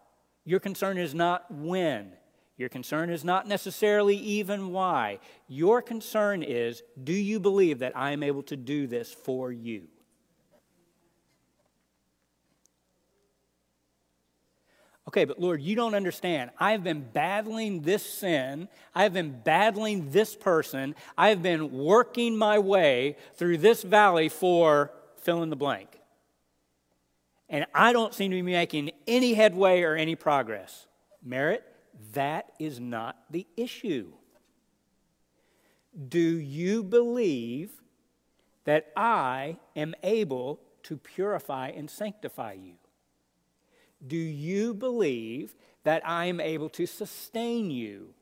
your 0.45 0.59
concern 0.59 0.99
is 0.99 1.15
not 1.15 1.49
when, 1.49 2.11
your 2.57 2.71
concern 2.71 3.11
is 3.11 3.23
not 3.23 3.47
necessarily 3.47 4.17
even 4.17 4.73
why. 4.73 5.21
Your 5.47 5.81
concern 5.81 6.43
is 6.43 6.83
do 7.05 7.13
you 7.13 7.39
believe 7.39 7.79
that 7.79 7.97
I 7.97 8.11
am 8.11 8.25
able 8.25 8.43
to 8.43 8.57
do 8.57 8.89
this 8.89 9.13
for 9.13 9.53
you? 9.53 9.83
Okay, 15.09 15.25
but 15.25 15.41
Lord, 15.41 15.63
you 15.63 15.75
don't 15.75 15.95
understand. 15.95 16.51
I 16.59 16.73
have 16.73 16.85
been 16.85 17.01
battling 17.01 17.81
this 17.81 18.05
sin. 18.05 18.69
I 18.95 19.05
have 19.05 19.15
been 19.15 19.41
battling 19.43 20.11
this 20.11 20.37
person. 20.37 20.95
I 21.17 21.31
have 21.31 21.43
been 21.43 21.73
working 21.73 22.37
my 22.37 22.59
way 22.59 23.17
through 23.37 23.57
this 23.57 23.83
valley 23.83 24.29
for 24.29 24.93
fill 25.17 25.43
in 25.43 25.49
the 25.49 25.57
blank. 25.57 25.99
And 27.49 27.65
I 27.75 27.95
don't 27.95 28.13
seem 28.13 28.31
to 28.33 28.37
be 28.37 28.43
making 28.43 28.91
any 29.07 29.33
headway 29.33 29.81
or 29.81 29.95
any 29.95 30.15
progress. 30.15 30.87
Merritt, 31.25 31.65
that 32.13 32.53
is 32.59 32.79
not 32.79 33.17
the 33.31 33.47
issue. 33.57 34.13
Do 36.07 36.19
you 36.19 36.83
believe 36.83 37.71
that 38.65 38.93
I 38.95 39.57
am 39.75 39.95
able 40.03 40.61
to 40.83 40.99
purify 40.99 41.69
and 41.69 41.89
sanctify 41.89 42.59
you? 42.63 42.75
Do 44.07 44.17
you 44.17 44.75
believe 44.75 45.55
that 45.85 46.03
I 46.07 46.27
am 46.27 46.41
able 46.41 46.69
to 46.71 46.87
sustain 46.87 47.71
you? 47.71 48.15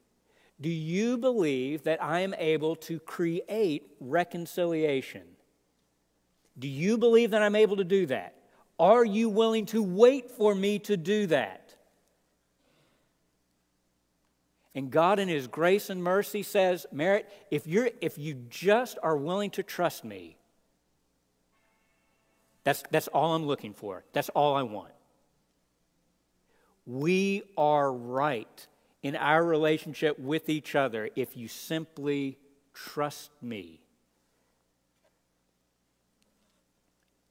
Do 0.61 0.71
you 0.71 1.19
believe 1.19 1.83
that 1.83 2.03
I 2.03 2.21
am 2.21 2.35
able 2.39 2.77
to 2.77 2.99
create 2.99 3.91
reconciliation? 4.01 5.23
Do 6.59 6.69
you 6.69 6.97
believe 6.97 7.33
that 7.33 7.43
I'm 7.43 7.57
able 7.57 7.77
to 7.77 7.85
do 7.85 8.07
that? 8.07 8.35
Are 8.79 9.05
you 9.05 9.29
willing 9.29 9.67
to 9.67 9.83
wait 9.83 10.31
for 10.31 10.55
me 10.55 10.79
to 10.81 10.97
do 10.97 11.27
that? 11.27 11.75
And 14.75 14.91
God, 14.91 15.19
in 15.19 15.29
His 15.29 15.47
grace 15.47 15.89
and 15.89 16.03
mercy, 16.03 16.43
says, 16.43 16.87
Merritt, 16.93 17.31
if, 17.51 17.67
you're, 17.67 17.91
if 18.01 18.19
you 18.19 18.35
just 18.51 18.99
are 19.03 19.17
willing 19.17 19.51
to 19.53 19.63
trust 19.63 20.05
me, 20.05 20.37
that's, 22.65 22.83
that's 22.91 23.09
all 23.09 23.35
I'm 23.35 23.47
looking 23.47 23.73
for. 23.73 24.05
That's 24.13 24.29
all 24.31 24.55
I 24.55 24.63
want. 24.63 24.93
We 26.87 27.43
are 27.57 27.93
right 27.93 28.67
in 29.03 29.17
our 29.17 29.45
relationship 29.45 30.19
with 30.19 30.49
each 30.49 30.75
other 30.75 31.11
if 31.17 31.37
you 31.37 31.49
simply 31.49 32.39
trust 32.73 33.31
me. 33.43 33.81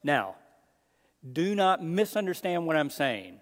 Now, 0.03 0.35
do 1.33 1.55
not 1.55 1.83
misunderstand 1.83 2.67
what 2.67 2.75
I'm 2.75 2.89
saying. 2.89 3.39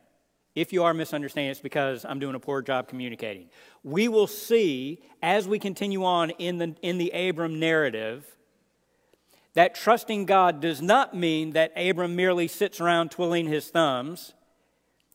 If 0.55 0.71
you 0.71 0.83
are 0.83 0.93
misunderstanding, 0.93 1.51
it's 1.51 1.59
because 1.59 2.05
I'm 2.05 2.19
doing 2.19 2.35
a 2.35 2.39
poor 2.39 2.61
job 2.61 2.87
communicating. 2.87 3.49
We 3.83 4.07
will 4.07 4.27
see 4.27 5.01
as 5.21 5.47
we 5.47 5.57
continue 5.57 6.05
on 6.05 6.29
in 6.31 6.59
the, 6.59 6.75
in 6.81 6.99
the 6.99 7.09
Abram 7.09 7.59
narrative 7.59 8.25
that 9.55 9.75
trusting 9.75 10.25
God 10.25 10.61
does 10.61 10.81
not 10.81 11.15
mean 11.15 11.51
that 11.51 11.71
Abram 11.75 12.15
merely 12.15 12.47
sits 12.47 12.79
around 12.79 13.11
twiddling 13.11 13.47
his 13.47 13.69
thumbs. 13.69 14.33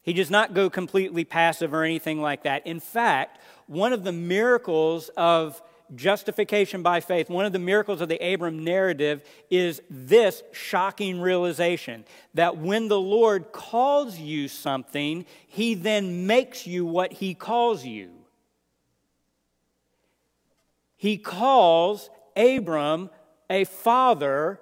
He 0.09 0.15
does 0.15 0.31
not 0.31 0.55
go 0.55 0.71
completely 0.71 1.27
passive 1.27 1.75
or 1.75 1.85
anything 1.85 2.23
like 2.23 2.45
that. 2.45 2.67
In 2.67 2.81
fact, 2.81 3.43
one 3.67 3.93
of 3.93 4.05
the 4.05 4.11
miracles 4.11 5.11
of 5.19 5.61
justification 5.95 6.83
by 6.83 7.01
faith, 7.01 7.29
one 7.29 7.45
of 7.45 7.53
the 7.53 7.59
miracles 7.59 8.01
of 8.01 8.09
the 8.09 8.17
Abram 8.17 8.65
narrative 8.65 9.23
is 9.51 9.83
this 9.91 10.43
shocking 10.51 11.21
realization 11.21 12.07
that 12.33 12.57
when 12.57 12.89
the 12.89 12.99
Lord 12.99 13.53
calls 13.53 14.19
you 14.19 14.49
something, 14.49 15.27
he 15.47 15.75
then 15.75 16.27
makes 16.27 16.67
you 16.67 16.87
what 16.87 17.13
he 17.13 17.35
calls 17.35 17.85
you. 17.85 18.09
He 20.97 21.19
calls 21.19 22.09
Abram 22.35 23.11
a 23.51 23.65
father 23.65 24.59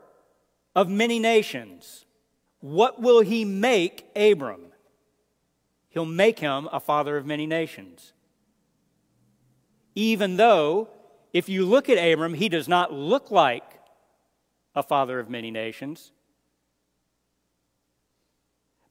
of 0.74 0.88
many 0.88 1.20
nations. 1.20 2.04
What 2.59 3.00
will 3.00 3.20
he 3.20 3.44
make 3.44 4.11
Abram? 4.16 4.65
He'll 5.96 6.04
make 6.04 6.40
him 6.40 6.68
a 6.72 6.78
father 6.78 7.16
of 7.16 7.24
many 7.24 7.46
nations. 7.46 8.12
Even 9.94 10.37
though 10.37 10.90
if 11.32 11.48
you 11.48 11.64
look 11.64 11.88
at 11.88 11.96
Abram, 11.96 12.35
he 12.35 12.50
does 12.50 12.68
not 12.68 12.92
look 12.92 13.30
like 13.30 13.80
a 14.74 14.82
father 14.82 15.18
of 15.18 15.30
many 15.30 15.50
nations. 15.50 16.12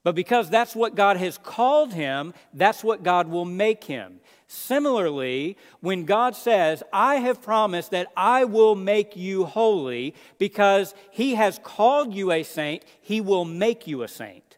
But 0.01 0.15
because 0.15 0.49
that's 0.49 0.75
what 0.75 0.95
God 0.95 1.17
has 1.17 1.37
called 1.37 1.93
him, 1.93 2.33
that's 2.55 2.83
what 2.83 3.03
God 3.03 3.27
will 3.27 3.45
make 3.45 3.83
him. 3.83 4.19
Similarly, 4.47 5.57
when 5.81 6.05
God 6.05 6.35
says, 6.35 6.81
I 6.91 7.17
have 7.17 7.39
promised 7.39 7.91
that 7.91 8.07
I 8.17 8.45
will 8.45 8.73
make 8.73 9.15
you 9.15 9.45
holy, 9.45 10.15
because 10.39 10.95
he 11.11 11.35
has 11.35 11.59
called 11.63 12.15
you 12.15 12.31
a 12.31 12.41
saint, 12.41 12.83
he 12.99 13.21
will 13.21 13.45
make 13.45 13.85
you 13.85 14.01
a 14.01 14.07
saint. 14.07 14.57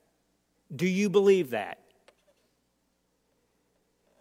Do 0.74 0.88
you 0.88 1.10
believe 1.10 1.50
that? 1.50 1.80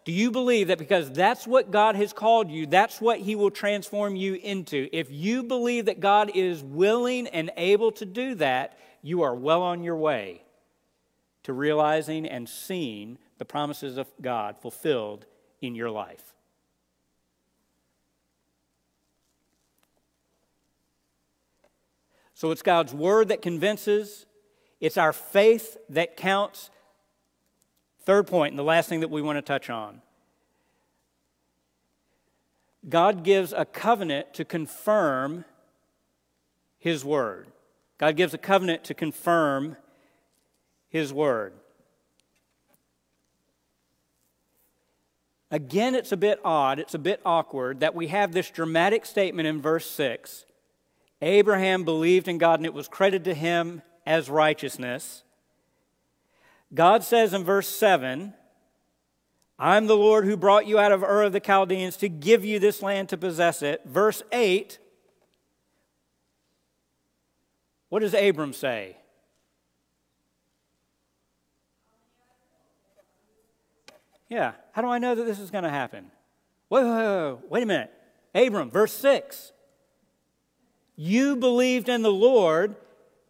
Do 0.07 0.13
you 0.13 0.31
believe 0.31 0.69
that 0.69 0.77
because 0.77 1.11
that's 1.11 1.45
what 1.45 1.69
God 1.69 1.97
has 1.97 2.13
called 2.13 2.49
you, 2.49 2.65
that's 2.65 3.01
what 3.01 3.19
He 3.19 3.35
will 3.35 3.51
transform 3.51 4.15
you 4.15 4.35
into? 4.35 4.87
If 4.93 5.11
you 5.11 5.43
believe 5.43 5.87
that 5.87 5.99
God 5.99 6.31
is 6.33 6.63
willing 6.63 7.27
and 7.27 7.51
able 7.57 7.91
to 7.91 8.05
do 8.05 8.33
that, 8.35 8.79
you 9.01 9.23
are 9.23 9.35
well 9.35 9.61
on 9.61 9.83
your 9.83 9.97
way 9.97 10.43
to 11.43 11.51
realizing 11.51 12.25
and 12.25 12.47
seeing 12.47 13.17
the 13.37 13.43
promises 13.43 13.97
of 13.97 14.07
God 14.21 14.57
fulfilled 14.57 15.25
in 15.59 15.75
your 15.75 15.91
life. 15.91 16.33
So 22.33 22.51
it's 22.51 22.61
God's 22.61 22.93
word 22.93 23.27
that 23.27 23.41
convinces, 23.41 24.25
it's 24.79 24.95
our 24.95 25.11
faith 25.11 25.75
that 25.89 26.15
counts, 26.15 26.69
Third 28.07 28.25
point, 28.25 28.53
and 28.53 28.57
the 28.57 28.63
last 28.63 28.87
thing 28.87 29.01
that 29.01 29.09
we 29.09 29.21
want 29.21 29.37
to 29.37 29.41
touch 29.41 29.69
on 29.69 30.01
God 32.87 33.25
gives 33.25 33.51
a 33.51 33.65
covenant 33.65 34.33
to 34.35 34.45
confirm 34.45 35.43
His 36.79 37.03
word. 37.03 37.47
God 37.97 38.15
gives 38.15 38.33
a 38.33 38.37
covenant 38.37 38.85
to 38.85 38.93
confirm 38.93 39.75
His 40.87 41.11
word. 41.11 41.51
Again, 45.51 45.93
it's 45.93 46.13
a 46.13 46.17
bit 46.17 46.39
odd, 46.45 46.79
it's 46.79 46.93
a 46.93 46.99
bit 46.99 47.19
awkward 47.25 47.81
that 47.81 47.93
we 47.93 48.07
have 48.07 48.31
this 48.31 48.49
dramatic 48.49 49.05
statement 49.05 49.49
in 49.49 49.61
verse 49.61 49.85
6 49.85 50.45
Abraham 51.21 51.83
believed 51.83 52.29
in 52.29 52.37
God 52.37 52.61
and 52.61 52.65
it 52.65 52.73
was 52.73 52.87
credited 52.87 53.25
to 53.25 53.33
him 53.33 53.81
as 54.05 54.29
righteousness. 54.29 55.23
God 56.73 57.03
says 57.03 57.33
in 57.33 57.43
verse 57.43 57.67
7 57.67 58.33
I'm 59.59 59.87
the 59.87 59.97
Lord 59.97 60.25
who 60.25 60.37
brought 60.37 60.67
you 60.67 60.77
out 60.77 60.91
of 60.91 61.01
Ur 61.01 61.23
of 61.23 61.33
the 61.33 61.39
Chaldeans 61.39 61.97
to 61.97 62.09
give 62.09 62.45
you 62.45 62.59
this 62.59 62.81
land 62.83 63.09
to 63.09 63.17
possess 63.17 63.61
it. 63.61 63.81
Verse 63.85 64.21
8 64.31 64.77
What 67.89 68.01
does 68.01 68.13
Abram 68.13 68.53
say? 68.53 68.97
Yeah, 74.29 74.53
how 74.73 74.81
do 74.81 74.89
I 74.89 74.99
know 74.99 75.15
that 75.15 75.23
this 75.23 75.39
is 75.39 75.51
going 75.51 75.63
to 75.63 75.69
happen? 75.69 76.11
Wait, 76.69 76.83
wait, 76.83 76.91
wait, 76.91 77.37
wait 77.49 77.63
a 77.63 77.65
minute. 77.65 77.93
Abram, 78.35 78.69
verse 78.69 78.91
6. 78.93 79.53
You 80.97 81.37
believed 81.37 81.87
in 81.87 82.01
the 82.01 82.11
Lord, 82.11 82.75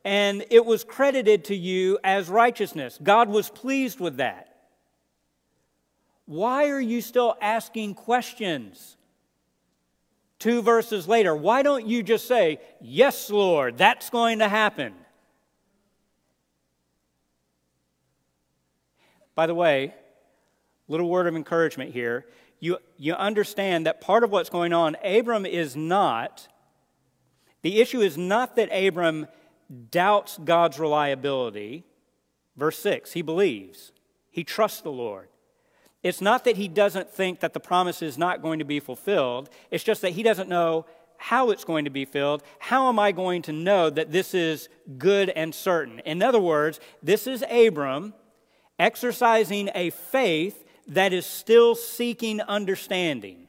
and 0.07 0.45
it 0.49 0.65
was 0.65 0.85
credited 0.85 1.43
to 1.43 1.55
you 1.55 1.99
as 2.01 2.29
righteousness. 2.29 2.97
God 3.03 3.27
was 3.27 3.49
pleased 3.49 3.99
with 3.99 4.17
that. 4.17 4.55
Why 6.25 6.69
are 6.69 6.79
you 6.79 7.01
still 7.01 7.35
asking 7.41 7.95
questions? 7.95 8.95
Two 10.39 10.61
verses 10.61 11.09
later, 11.09 11.35
why 11.35 11.61
don't 11.61 11.85
you 11.85 12.03
just 12.03 12.25
say, 12.25 12.61
Yes, 12.79 13.29
Lord, 13.29 13.77
that's 13.77 14.09
going 14.09 14.39
to 14.39 14.47
happen? 14.47 14.93
By 19.35 19.45
the 19.45 19.55
way, 19.55 19.93
little 20.87 21.09
word 21.09 21.27
of 21.27 21.35
encouragement 21.35 21.91
here. 21.91 22.25
you, 22.61 22.77
you 22.97 23.13
understand 23.13 23.87
that 23.87 23.99
part 23.99 24.23
of 24.23 24.31
what's 24.31 24.49
going 24.49 24.71
on, 24.71 24.95
Abram 25.03 25.45
is 25.45 25.75
not, 25.75 26.47
the 27.61 27.81
issue 27.81 27.99
is 27.99 28.17
not 28.17 28.55
that 28.55 28.69
Abram 28.71 29.27
doubts 29.91 30.37
God's 30.43 30.79
reliability. 30.79 31.83
Verse 32.55 32.79
6, 32.79 33.13
he 33.13 33.21
believes, 33.21 33.91
he 34.31 34.43
trusts 34.43 34.81
the 34.81 34.91
Lord. 34.91 35.27
It's 36.03 36.21
not 36.21 36.43
that 36.45 36.57
he 36.57 36.67
doesn't 36.67 37.09
think 37.09 37.39
that 37.41 37.53
the 37.53 37.59
promise 37.59 38.01
is 38.01 38.17
not 38.17 38.41
going 38.41 38.59
to 38.59 38.65
be 38.65 38.79
fulfilled, 38.79 39.49
it's 39.71 39.83
just 39.83 40.01
that 40.01 40.11
he 40.11 40.23
doesn't 40.23 40.49
know 40.49 40.85
how 41.17 41.49
it's 41.49 41.65
going 41.65 41.85
to 41.85 41.91
be 41.91 42.05
filled. 42.05 42.43
How 42.59 42.89
am 42.89 42.99
I 42.99 43.11
going 43.11 43.41
to 43.43 43.51
know 43.51 43.89
that 43.89 44.11
this 44.11 44.33
is 44.33 44.69
good 44.97 45.29
and 45.29 45.53
certain? 45.53 45.99
In 45.99 46.21
other 46.21 46.39
words, 46.39 46.79
this 47.01 47.25
is 47.25 47.43
Abram 47.49 48.13
exercising 48.79 49.69
a 49.73 49.89
faith 49.89 50.63
that 50.87 51.13
is 51.13 51.25
still 51.25 51.75
seeking 51.75 52.39
understanding. 52.41 53.47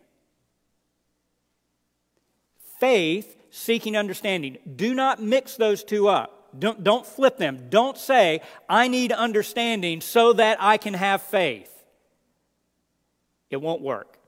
Faith 2.81 3.37
seeking 3.59 3.97
understanding. 3.97 4.59
Do 4.77 4.95
not 4.95 5.21
mix 5.21 5.57
those 5.57 5.85
two 5.85 6.09
up. 6.09 6.39
Don't, 6.59 6.83
don't 6.83 7.05
flip 7.05 7.37
them. 7.37 7.67
Don't 7.69 7.99
say, 7.99 8.41
I 8.69 8.89
need 8.89 9.13
understanding 9.13 10.01
so 10.01 10.33
that 10.33 10.57
I 10.61 10.79
can 10.79 10.95
have 10.95 11.21
faith. 11.23 11.85
It 13.51 13.59
won't 13.59 13.83
work. 13.83 14.19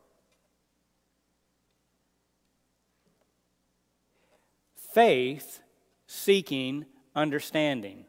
Faith 4.93 5.61
seeking 6.07 6.85
understanding. 7.15 8.05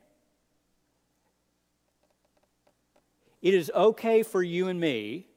It 3.42 3.54
is 3.54 3.72
okay 3.74 4.24
for 4.24 4.44
you 4.44 4.68
and 4.68 4.80
me, 4.80 5.28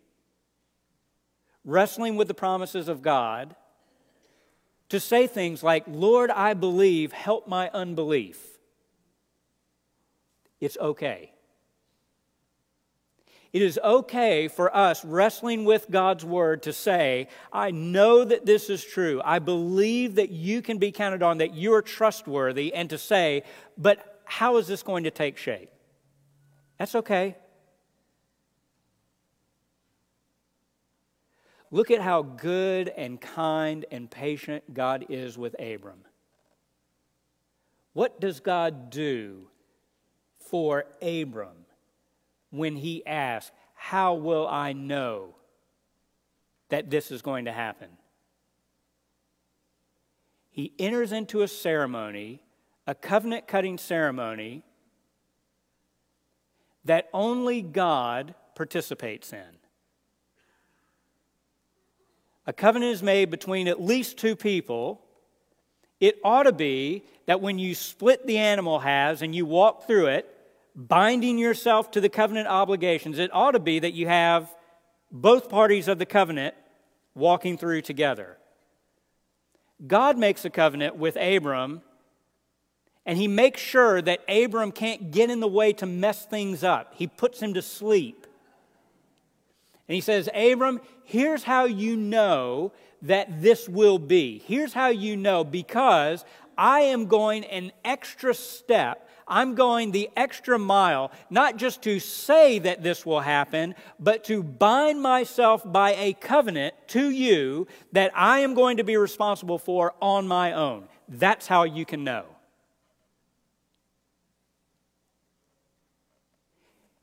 wrestling 1.64 2.16
with 2.16 2.28
the 2.28 2.34
promises 2.34 2.88
of 2.88 3.02
God, 3.02 3.56
to 4.94 5.00
say 5.00 5.26
things 5.26 5.60
like, 5.60 5.82
Lord, 5.88 6.30
I 6.30 6.54
believe, 6.54 7.10
help 7.10 7.48
my 7.48 7.68
unbelief. 7.74 8.40
It's 10.60 10.78
okay. 10.80 11.32
It 13.52 13.60
is 13.60 13.76
okay 13.82 14.46
for 14.46 14.74
us 14.74 15.04
wrestling 15.04 15.64
with 15.64 15.90
God's 15.90 16.24
word 16.24 16.62
to 16.62 16.72
say, 16.72 17.26
I 17.52 17.72
know 17.72 18.24
that 18.24 18.46
this 18.46 18.70
is 18.70 18.84
true. 18.84 19.20
I 19.24 19.40
believe 19.40 20.14
that 20.14 20.30
you 20.30 20.62
can 20.62 20.78
be 20.78 20.92
counted 20.92 21.24
on, 21.24 21.38
that 21.38 21.54
you 21.54 21.74
are 21.74 21.82
trustworthy, 21.82 22.72
and 22.72 22.88
to 22.90 22.96
say, 22.96 23.42
but 23.76 24.22
how 24.24 24.58
is 24.58 24.68
this 24.68 24.84
going 24.84 25.02
to 25.04 25.10
take 25.10 25.38
shape? 25.38 25.70
That's 26.78 26.94
okay. 26.94 27.36
Look 31.74 31.90
at 31.90 32.00
how 32.00 32.22
good 32.22 32.88
and 32.88 33.20
kind 33.20 33.84
and 33.90 34.08
patient 34.08 34.72
God 34.72 35.06
is 35.08 35.36
with 35.36 35.56
Abram. 35.58 36.04
What 37.94 38.20
does 38.20 38.38
God 38.38 38.90
do 38.90 39.48
for 40.38 40.84
Abram 41.02 41.66
when 42.50 42.76
he 42.76 43.04
asks, 43.04 43.50
How 43.74 44.14
will 44.14 44.46
I 44.46 44.72
know 44.72 45.34
that 46.68 46.90
this 46.90 47.10
is 47.10 47.22
going 47.22 47.46
to 47.46 47.52
happen? 47.52 47.88
He 50.50 50.74
enters 50.78 51.10
into 51.10 51.42
a 51.42 51.48
ceremony, 51.48 52.40
a 52.86 52.94
covenant 52.94 53.48
cutting 53.48 53.78
ceremony, 53.78 54.62
that 56.84 57.08
only 57.12 57.62
God 57.62 58.36
participates 58.54 59.32
in. 59.32 59.63
A 62.46 62.52
covenant 62.52 62.92
is 62.92 63.02
made 63.02 63.30
between 63.30 63.68
at 63.68 63.80
least 63.80 64.18
two 64.18 64.36
people. 64.36 65.00
It 66.00 66.18
ought 66.22 66.42
to 66.42 66.52
be 66.52 67.04
that 67.26 67.40
when 67.40 67.58
you 67.58 67.74
split 67.74 68.26
the 68.26 68.38
animal 68.38 68.80
halves 68.80 69.22
and 69.22 69.34
you 69.34 69.46
walk 69.46 69.86
through 69.86 70.06
it, 70.08 70.30
binding 70.76 71.38
yourself 71.38 71.90
to 71.92 72.00
the 72.00 72.08
covenant 72.08 72.48
obligations, 72.48 73.18
it 73.18 73.30
ought 73.32 73.52
to 73.52 73.60
be 73.60 73.78
that 73.78 73.94
you 73.94 74.08
have 74.08 74.54
both 75.10 75.48
parties 75.48 75.88
of 75.88 75.98
the 75.98 76.06
covenant 76.06 76.54
walking 77.14 77.56
through 77.56 77.80
together. 77.80 78.36
God 79.86 80.18
makes 80.18 80.44
a 80.44 80.50
covenant 80.50 80.96
with 80.96 81.16
Abram, 81.16 81.82
and 83.06 83.18
he 83.18 83.28
makes 83.28 83.60
sure 83.60 84.02
that 84.02 84.20
Abram 84.28 84.72
can't 84.72 85.10
get 85.10 85.30
in 85.30 85.40
the 85.40 85.48
way 85.48 85.72
to 85.74 85.86
mess 85.86 86.24
things 86.24 86.64
up. 86.64 86.94
He 86.96 87.06
puts 87.06 87.40
him 87.40 87.54
to 87.54 87.62
sleep. 87.62 88.23
And 89.88 89.94
he 89.94 90.00
says, 90.00 90.28
Abram, 90.34 90.80
here's 91.04 91.44
how 91.44 91.64
you 91.64 91.96
know 91.96 92.72
that 93.02 93.42
this 93.42 93.68
will 93.68 93.98
be. 93.98 94.42
Here's 94.46 94.72
how 94.72 94.88
you 94.88 95.16
know 95.16 95.44
because 95.44 96.24
I 96.56 96.80
am 96.80 97.06
going 97.06 97.44
an 97.44 97.72
extra 97.84 98.34
step 98.34 99.04
I'm 99.26 99.54
going 99.54 99.92
the 99.92 100.10
extra 100.16 100.58
mile, 100.58 101.10
not 101.30 101.56
just 101.56 101.82
to 101.82 101.98
say 101.98 102.58
that 102.60 102.82
this 102.82 103.06
will 103.06 103.20
happen, 103.20 103.74
but 103.98 104.24
to 104.24 104.42
bind 104.42 105.00
myself 105.00 105.62
by 105.64 105.94
a 105.94 106.12
covenant 106.14 106.74
to 106.88 107.10
you 107.10 107.66
that 107.92 108.12
I 108.14 108.40
am 108.40 108.54
going 108.54 108.78
to 108.78 108.84
be 108.84 108.96
responsible 108.96 109.58
for 109.58 109.94
on 110.00 110.28
my 110.28 110.52
own. 110.52 110.88
That's 111.08 111.46
how 111.46 111.64
you 111.64 111.84
can 111.84 112.04
know. 112.04 112.26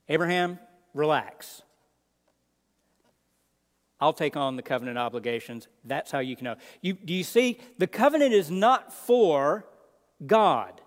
Abraham, 0.09 0.59
relax. 0.93 1.61
I'll 4.01 4.13
take 4.13 4.35
on 4.35 4.55
the 4.55 4.63
covenant 4.63 4.97
obligations. 4.97 5.67
That's 5.85 6.11
how 6.11 6.19
you 6.19 6.35
can 6.35 6.45
know. 6.45 6.55
You, 6.81 6.93
do 6.93 7.13
you 7.13 7.23
see? 7.23 7.59
The 7.77 7.85
covenant 7.85 8.33
is 8.33 8.49
not 8.49 8.91
for 8.91 9.67
God. 10.25 10.81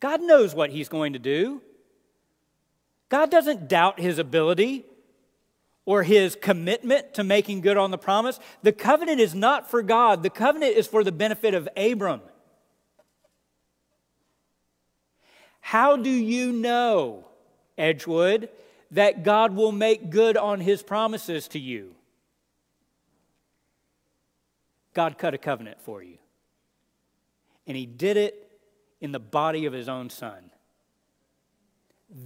God 0.00 0.20
knows 0.20 0.54
what 0.54 0.68
He's 0.68 0.90
going 0.90 1.14
to 1.14 1.18
do. 1.18 1.62
God 3.08 3.30
doesn't 3.30 3.68
doubt 3.68 3.98
His 3.98 4.18
ability 4.18 4.84
or 5.86 6.02
His 6.02 6.36
commitment 6.40 7.14
to 7.14 7.24
making 7.24 7.62
good 7.62 7.78
on 7.78 7.90
the 7.90 7.98
promise. 7.98 8.38
The 8.62 8.72
covenant 8.72 9.18
is 9.20 9.34
not 9.34 9.70
for 9.70 9.82
God, 9.82 10.22
the 10.22 10.30
covenant 10.30 10.76
is 10.76 10.86
for 10.86 11.04
the 11.04 11.12
benefit 11.12 11.54
of 11.54 11.68
Abram. 11.74 12.20
How 15.60 15.96
do 15.96 16.10
you 16.10 16.52
know, 16.52 17.24
Edgewood, 17.78 18.50
that 18.94 19.22
God 19.22 19.54
will 19.54 19.72
make 19.72 20.10
good 20.10 20.36
on 20.36 20.60
His 20.60 20.82
promises 20.82 21.46
to 21.48 21.58
you? 21.58 21.94
God 24.92 25.18
cut 25.18 25.34
a 25.34 25.38
covenant 25.38 25.80
for 25.80 26.02
you. 26.02 26.18
And 27.66 27.76
He 27.76 27.86
did 27.86 28.16
it 28.16 28.44
in 29.04 29.12
the 29.12 29.20
body 29.20 29.66
of 29.66 29.74
his 29.74 29.86
own 29.86 30.08
son. 30.08 30.50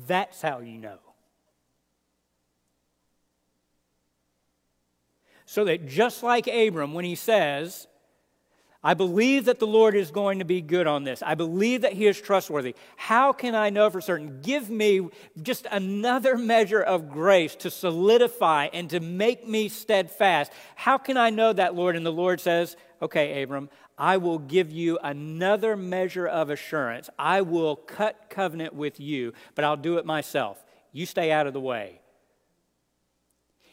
That's 0.06 0.40
how 0.40 0.60
you 0.60 0.78
know. 0.78 1.00
So 5.44 5.64
that 5.64 5.88
just 5.88 6.22
like 6.22 6.46
Abram, 6.46 6.94
when 6.94 7.04
he 7.04 7.16
says, 7.16 7.88
I 8.82 8.94
believe 8.94 9.46
that 9.46 9.58
the 9.58 9.66
Lord 9.66 9.96
is 9.96 10.12
going 10.12 10.38
to 10.38 10.44
be 10.44 10.60
good 10.60 10.86
on 10.86 11.02
this. 11.02 11.20
I 11.20 11.34
believe 11.34 11.82
that 11.82 11.94
He 11.94 12.06
is 12.06 12.20
trustworthy. 12.20 12.76
How 12.96 13.32
can 13.32 13.56
I 13.56 13.70
know 13.70 13.90
for 13.90 14.00
certain? 14.00 14.40
Give 14.40 14.70
me 14.70 15.08
just 15.42 15.66
another 15.70 16.38
measure 16.38 16.80
of 16.80 17.10
grace 17.10 17.56
to 17.56 17.70
solidify 17.70 18.68
and 18.72 18.88
to 18.90 19.00
make 19.00 19.48
me 19.48 19.68
steadfast. 19.68 20.52
How 20.76 20.96
can 20.96 21.16
I 21.16 21.30
know 21.30 21.52
that, 21.52 21.74
Lord? 21.74 21.96
And 21.96 22.06
the 22.06 22.12
Lord 22.12 22.40
says, 22.40 22.76
Okay, 23.02 23.42
Abram, 23.42 23.68
I 23.96 24.16
will 24.16 24.38
give 24.38 24.70
you 24.70 24.98
another 25.02 25.76
measure 25.76 26.26
of 26.26 26.50
assurance. 26.50 27.10
I 27.18 27.42
will 27.42 27.74
cut 27.74 28.30
covenant 28.30 28.74
with 28.74 29.00
you, 29.00 29.32
but 29.56 29.64
I'll 29.64 29.76
do 29.76 29.98
it 29.98 30.06
myself. 30.06 30.64
You 30.92 31.04
stay 31.04 31.32
out 31.32 31.48
of 31.48 31.52
the 31.52 31.60
way. 31.60 32.00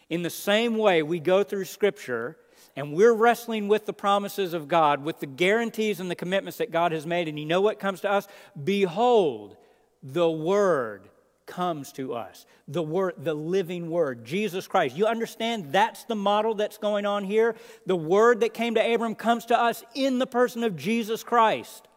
In 0.09 0.23
the 0.23 0.29
same 0.31 0.77
way, 0.77 1.03
we 1.03 1.19
go 1.19 1.43
through 1.43 1.65
Scripture 1.65 2.37
and 2.75 2.93
we're 2.93 3.13
wrestling 3.13 3.67
with 3.67 3.85
the 3.85 3.93
promises 3.93 4.53
of 4.53 4.67
God, 4.67 5.03
with 5.03 5.19
the 5.19 5.25
guarantees 5.25 5.99
and 5.99 6.09
the 6.09 6.15
commitments 6.15 6.57
that 6.57 6.71
God 6.71 6.91
has 6.91 7.05
made. 7.05 7.27
And 7.27 7.39
you 7.39 7.45
know 7.45 7.61
what 7.61 7.79
comes 7.79 8.01
to 8.01 8.11
us? 8.11 8.27
Behold, 8.63 9.57
the 10.03 10.29
Word 10.29 11.09
comes 11.45 11.91
to 11.93 12.13
us. 12.13 12.45
The 12.67 12.81
word, 12.81 13.13
the 13.17 13.33
living 13.33 13.89
word, 13.89 14.25
Jesus 14.25 14.67
Christ. 14.67 14.95
You 14.95 15.05
understand 15.05 15.71
that's 15.71 16.03
the 16.05 16.15
model 16.15 16.55
that's 16.55 16.77
going 16.77 17.05
on 17.05 17.23
here? 17.23 17.55
The 17.85 17.95
word 17.95 18.39
that 18.39 18.53
came 18.53 18.75
to 18.75 18.93
Abram 18.93 19.15
comes 19.15 19.45
to 19.45 19.59
us 19.59 19.83
in 19.93 20.19
the 20.19 20.27
person 20.27 20.63
of 20.63 20.75
Jesus 20.75 21.23
Christ. 21.23 21.87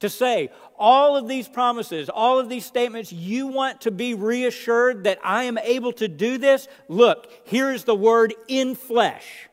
To 0.00 0.08
say, 0.08 0.50
all 0.78 1.16
of 1.16 1.28
these 1.28 1.46
promises, 1.46 2.08
all 2.08 2.38
of 2.38 2.48
these 2.48 2.64
statements, 2.64 3.12
you 3.12 3.46
want 3.46 3.82
to 3.82 3.90
be 3.90 4.14
reassured 4.14 5.04
that 5.04 5.18
I 5.22 5.44
am 5.44 5.58
able 5.58 5.92
to 5.94 6.08
do 6.08 6.38
this? 6.38 6.68
Look, 6.88 7.30
here 7.44 7.70
is 7.70 7.84
the 7.84 7.94
word 7.94 8.34
in 8.48 8.74
flesh. 8.74 9.48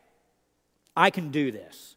I 0.96 1.10
can 1.10 1.32
do 1.32 1.52
this. 1.52 1.96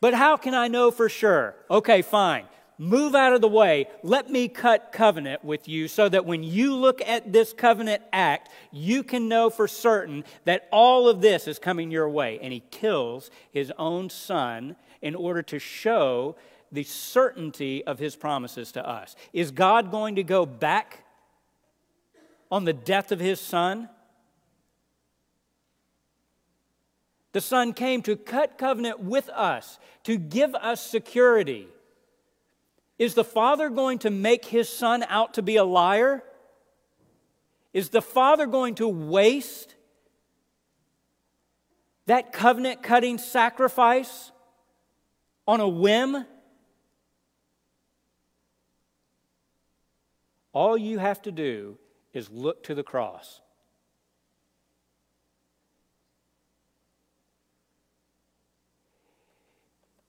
But 0.00 0.14
how 0.14 0.36
can 0.36 0.54
I 0.54 0.68
know 0.68 0.90
for 0.90 1.08
sure? 1.08 1.56
Okay, 1.70 2.02
fine. 2.02 2.44
Move 2.80 3.16
out 3.16 3.32
of 3.32 3.40
the 3.40 3.48
way. 3.48 3.88
Let 4.04 4.30
me 4.30 4.46
cut 4.46 4.92
covenant 4.92 5.42
with 5.42 5.66
you 5.66 5.88
so 5.88 6.08
that 6.08 6.24
when 6.24 6.44
you 6.44 6.76
look 6.76 7.00
at 7.04 7.32
this 7.32 7.52
covenant 7.52 8.04
act, 8.12 8.50
you 8.70 9.02
can 9.02 9.28
know 9.28 9.50
for 9.50 9.66
certain 9.66 10.22
that 10.44 10.68
all 10.70 11.08
of 11.08 11.20
this 11.20 11.48
is 11.48 11.58
coming 11.58 11.90
your 11.90 12.08
way. 12.08 12.38
And 12.40 12.52
he 12.52 12.62
kills 12.70 13.30
his 13.50 13.72
own 13.78 14.10
son 14.10 14.76
in 15.02 15.14
order 15.14 15.42
to 15.42 15.58
show 15.58 16.36
the 16.70 16.84
certainty 16.84 17.84
of 17.84 17.98
his 17.98 18.16
promises 18.16 18.72
to 18.72 18.86
us. 18.86 19.16
Is 19.32 19.50
God 19.50 19.90
going 19.90 20.16
to 20.16 20.22
go 20.22 20.44
back 20.44 21.04
on 22.50 22.64
the 22.64 22.72
death 22.72 23.12
of 23.12 23.20
his 23.20 23.40
son? 23.40 23.88
The 27.32 27.40
Son 27.40 27.72
came 27.72 28.02
to 28.02 28.16
cut 28.16 28.58
covenant 28.58 29.00
with 29.00 29.28
us, 29.28 29.78
to 30.04 30.18
give 30.18 30.54
us 30.54 30.84
security. 30.84 31.68
Is 32.98 33.14
the 33.14 33.24
Father 33.24 33.68
going 33.70 34.00
to 34.00 34.10
make 34.10 34.46
his 34.46 34.68
Son 34.68 35.04
out 35.08 35.34
to 35.34 35.42
be 35.42 35.56
a 35.56 35.64
liar? 35.64 36.24
Is 37.72 37.90
the 37.90 38.02
Father 38.02 38.46
going 38.46 38.74
to 38.76 38.88
waste 38.88 39.74
that 42.06 42.32
covenant 42.32 42.82
cutting 42.82 43.18
sacrifice 43.18 44.32
on 45.48 45.60
a 45.60 45.68
whim? 45.68 46.26
All 50.52 50.76
you 50.76 50.98
have 50.98 51.22
to 51.22 51.32
do 51.32 51.78
is 52.12 52.30
look 52.30 52.62
to 52.64 52.74
the 52.74 52.82
cross. 52.82 53.40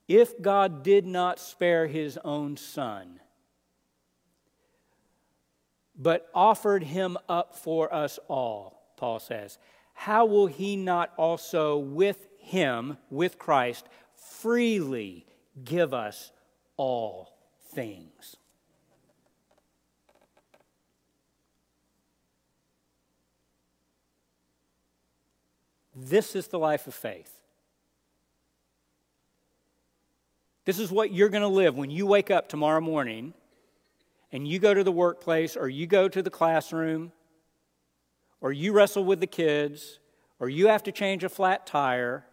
If 0.10 0.42
God 0.42 0.84
did 0.84 1.06
not 1.06 1.40
spare 1.40 1.88
his 1.88 2.18
own 2.26 2.58
son, 2.58 3.20
but 5.96 6.28
offered 6.34 6.84
him 6.84 7.18
up 7.30 7.56
for 7.56 7.94
us 7.94 8.20
all, 8.28 8.92
Paul 8.98 9.20
says, 9.20 9.58
how 9.94 10.26
will 10.26 10.48
he 10.48 10.76
not 10.76 11.14
also 11.16 11.78
with 11.78 12.28
him, 12.40 12.98
with 13.10 13.38
Christ, 13.38 13.88
freely 14.16 15.28
give 15.64 15.94
us 15.94 16.32
all 16.78 17.34
things? 17.72 18.38
This 25.96 26.36
is 26.36 26.48
the 26.48 26.60
life 26.60 26.88
of 26.88 26.94
faith. 26.94 27.40
This 30.66 30.80
is 30.80 30.92
what 30.92 31.12
you're 31.12 31.30
going 31.30 31.42
to 31.42 31.48
live 31.48 31.76
when 31.78 31.90
you 31.90 32.06
wake 32.06 32.30
up 32.30 32.48
tomorrow 32.48 32.80
morning 32.80 33.34
and 34.32 34.48
you 34.48 34.60
go 34.60 34.74
to 34.74 34.84
the 34.84 34.92
workplace 34.92 35.58
or 35.58 35.68
you 35.68 35.88
go 35.88 36.08
to 36.08 36.22
the 36.22 36.30
classroom 36.30 37.12
or 38.40 38.52
you 38.52 38.72
wrestle 38.72 39.04
with 39.04 39.20
the 39.20 39.28
kids 39.28 40.00
or 40.40 40.48
you 40.48 40.68
have 40.68 40.84
to 40.84 40.92
change 40.92 41.24
a 41.24 41.30
flat 41.30 41.66
tire. 41.66 42.26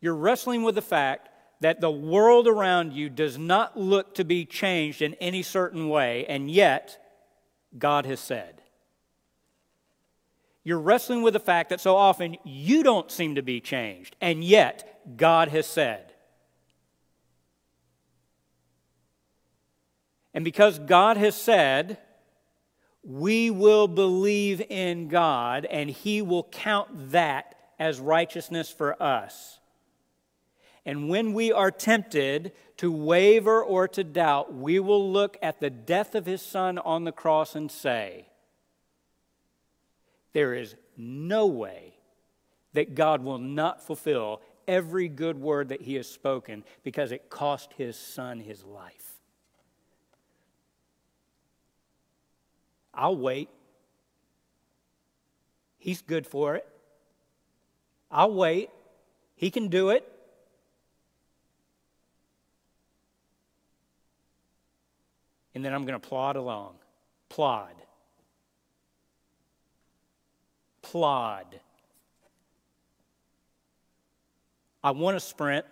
You're 0.00 0.14
wrestling 0.14 0.62
with 0.62 0.74
the 0.74 0.82
fact 0.82 1.28
that 1.60 1.80
the 1.80 1.90
world 1.90 2.48
around 2.48 2.94
you 2.94 3.10
does 3.10 3.36
not 3.38 3.78
look 3.78 4.14
to 4.14 4.24
be 4.24 4.44
changed 4.46 5.02
in 5.02 5.14
any 5.14 5.42
certain 5.42 5.88
way, 5.88 6.24
and 6.26 6.50
yet 6.50 6.98
God 7.78 8.06
has 8.06 8.18
said. 8.18 8.62
You're 10.64 10.80
wrestling 10.80 11.22
with 11.22 11.34
the 11.34 11.40
fact 11.40 11.70
that 11.70 11.80
so 11.80 11.96
often 11.96 12.36
you 12.44 12.82
don't 12.82 13.10
seem 13.10 13.34
to 13.34 13.42
be 13.42 13.60
changed, 13.60 14.16
and 14.20 14.42
yet 14.42 15.00
God 15.16 15.48
has 15.48 15.66
said. 15.66 16.12
And 20.32 20.44
because 20.44 20.78
God 20.78 21.16
has 21.16 21.34
said, 21.34 21.98
we 23.02 23.50
will 23.50 23.88
believe 23.88 24.62
in 24.68 25.08
God, 25.08 25.64
and 25.66 25.90
He 25.90 26.22
will 26.22 26.44
count 26.44 27.10
that 27.12 27.54
as 27.78 27.98
righteousness 27.98 28.70
for 28.70 29.02
us. 29.02 29.59
And 30.90 31.08
when 31.08 31.34
we 31.34 31.52
are 31.52 31.70
tempted 31.70 32.50
to 32.78 32.90
waver 32.90 33.62
or 33.62 33.86
to 33.86 34.02
doubt, 34.02 34.52
we 34.52 34.80
will 34.80 35.12
look 35.12 35.36
at 35.40 35.60
the 35.60 35.70
death 35.70 36.16
of 36.16 36.26
His 36.26 36.42
Son 36.42 36.78
on 36.78 37.04
the 37.04 37.12
cross 37.12 37.54
and 37.54 37.70
say, 37.70 38.26
there 40.32 40.52
is 40.52 40.74
no 40.96 41.46
way 41.46 41.94
that 42.72 42.96
God 42.96 43.22
will 43.22 43.38
not 43.38 43.86
fulfill 43.86 44.42
every 44.66 45.06
good 45.06 45.40
word 45.40 45.68
that 45.68 45.82
he 45.82 45.94
has 45.94 46.08
spoken 46.08 46.64
because 46.82 47.12
it 47.12 47.30
cost 47.30 47.72
his 47.74 47.96
son 47.96 48.40
his 48.40 48.64
life. 48.64 49.20
I'll 52.92 53.16
wait. 53.16 53.48
He's 55.78 56.02
good 56.02 56.26
for 56.26 56.56
it. 56.56 56.66
I'll 58.10 58.34
wait. 58.34 58.70
He 59.36 59.52
can 59.52 59.68
do 59.68 59.90
it. 59.90 60.16
And 65.54 65.64
then 65.64 65.74
I'm 65.74 65.84
going 65.84 66.00
to 66.00 66.08
plod 66.08 66.36
along. 66.36 66.74
Plod 67.28 67.74
plod. 70.90 71.60
I 74.82 74.90
want 74.90 75.16
to 75.16 75.20
sprint. 75.20 75.66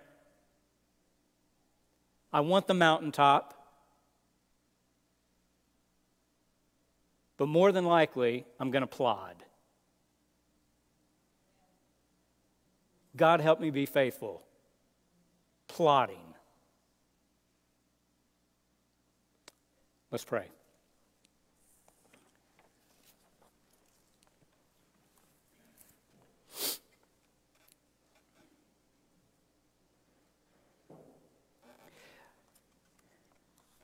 I 2.31 2.41
want 2.41 2.67
the 2.67 2.73
mountaintop. 2.73 3.55
But 7.37 7.47
more 7.47 7.71
than 7.71 7.85
likely, 7.85 8.45
I'm 8.59 8.69
going 8.71 8.81
to 8.81 8.87
plod. 8.87 9.35
God 13.15 13.41
help 13.41 13.59
me 13.59 13.69
be 13.69 13.85
faithful. 13.85 14.43
Plodding. 15.67 16.28
Let's 20.11 20.23
pray. 20.23 20.45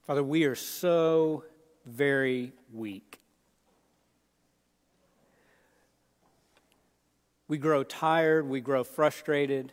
Father, 0.07 0.23
we 0.23 0.45
are 0.45 0.55
so 0.55 1.43
very 1.85 2.53
weak. 2.73 3.19
We 7.47 7.59
grow 7.59 7.83
tired, 7.83 8.47
we 8.49 8.61
grow 8.61 8.83
frustrated. 8.83 9.71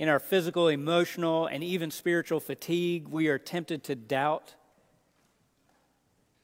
In 0.00 0.08
our 0.08 0.18
physical, 0.18 0.68
emotional, 0.68 1.46
and 1.46 1.62
even 1.62 1.90
spiritual 1.90 2.40
fatigue, 2.40 3.06
we 3.08 3.28
are 3.28 3.38
tempted 3.38 3.84
to 3.84 3.94
doubt 3.94 4.54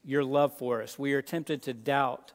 your 0.05 0.23
love 0.23 0.59
for 0.59 0.83
us. 0.83 0.99
We 0.99 1.15
are 1.15 1.23
tempted 1.23 1.63
to 1.63 1.73
doubt 1.73 2.35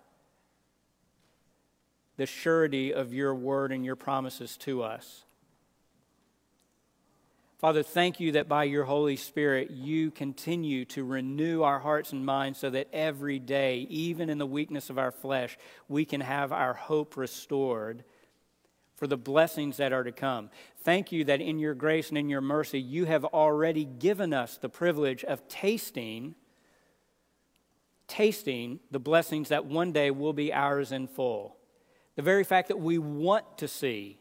the 2.18 2.26
surety 2.26 2.92
of 2.92 3.14
your 3.14 3.36
word 3.36 3.72
and 3.72 3.86
your 3.86 3.96
promises 3.96 4.58
to 4.58 4.82
us. 4.82 5.26
Father, 7.60 7.84
thank 7.84 8.20
you 8.20 8.32
that 8.32 8.50
by 8.50 8.64
your 8.64 8.86
Holy 8.86 9.16
Spirit 9.16 9.70
you 9.70 10.10
continue 10.10 10.86
to 10.86 11.04
renew 11.04 11.62
our 11.62 11.78
hearts 11.78 12.14
and 12.14 12.26
minds 12.26 12.58
so 12.58 12.72
that 12.72 12.88
every 12.92 13.38
day, 13.38 13.86
even 13.92 14.28
in 14.28 14.40
the 14.40 14.48
weakness 14.48 14.90
of 14.90 14.98
our 14.98 15.12
flesh, 15.12 15.56
we 15.88 16.04
can 16.04 16.22
have 16.22 16.52
our 16.52 16.74
hope 16.74 17.16
restored 17.16 18.04
for 19.02 19.08
the 19.08 19.18
blessings 19.18 19.78
that 19.78 19.92
are 19.92 20.04
to 20.04 20.12
come. 20.12 20.52
Thank 20.84 21.12
you 21.12 21.24
that 21.24 21.42
in 21.42 21.58
your 21.58 21.74
grace 21.74 22.10
and 22.10 22.20
in 22.20 22.30
your 22.30 22.40
mercy, 22.40 22.80
you 22.80 23.06
have 23.06 23.26
already 23.26 23.84
given 23.84 24.32
us 24.32 24.58
the 24.58 24.70
privilege 24.70 25.24
of 25.24 25.48
tasting 25.48 26.36
tasting 28.08 28.80
the 28.92 29.00
blessings 29.00 29.50
that 29.50 29.66
one 29.66 29.92
day 29.92 30.12
will 30.12 30.34
be 30.34 30.54
ours 30.54 30.92
in 30.92 31.08
full. 31.08 31.58
The 32.16 32.22
very 32.22 32.44
fact 32.44 32.68
that 32.68 32.80
we 32.80 33.00
want 33.00 33.58
to 33.58 33.68
see 33.68 34.20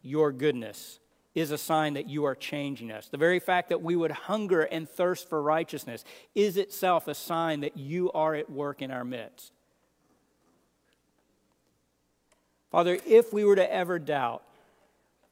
your 0.00 0.30
goodness 0.30 1.00
is 1.34 1.50
a 1.50 1.58
sign 1.58 1.94
that 1.94 2.08
you 2.08 2.24
are 2.24 2.36
changing 2.36 2.92
us. 2.92 3.08
The 3.08 3.16
very 3.16 3.40
fact 3.40 3.70
that 3.70 3.82
we 3.82 3.96
would 3.96 4.12
hunger 4.12 4.62
and 4.62 4.88
thirst 4.88 5.28
for 5.28 5.42
righteousness 5.42 6.04
is 6.36 6.56
itself 6.56 7.08
a 7.08 7.14
sign 7.14 7.62
that 7.62 7.76
you 7.76 8.12
are 8.12 8.36
at 8.36 8.48
work 8.48 8.80
in 8.80 8.92
our 8.92 9.04
midst. 9.04 9.53
Father, 12.74 12.98
if 13.06 13.32
we 13.32 13.44
were 13.44 13.54
to 13.54 13.72
ever 13.72 14.00
doubt, 14.00 14.42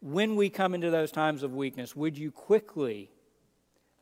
when 0.01 0.37
we 0.37 0.49
come 0.49 0.75
into 0.75 0.93
those 0.93 1.11
times 1.11 1.43
of 1.43 1.53
weakness, 1.53 1.97
would 1.97 2.17
you 2.17 2.31
quickly 2.31 3.11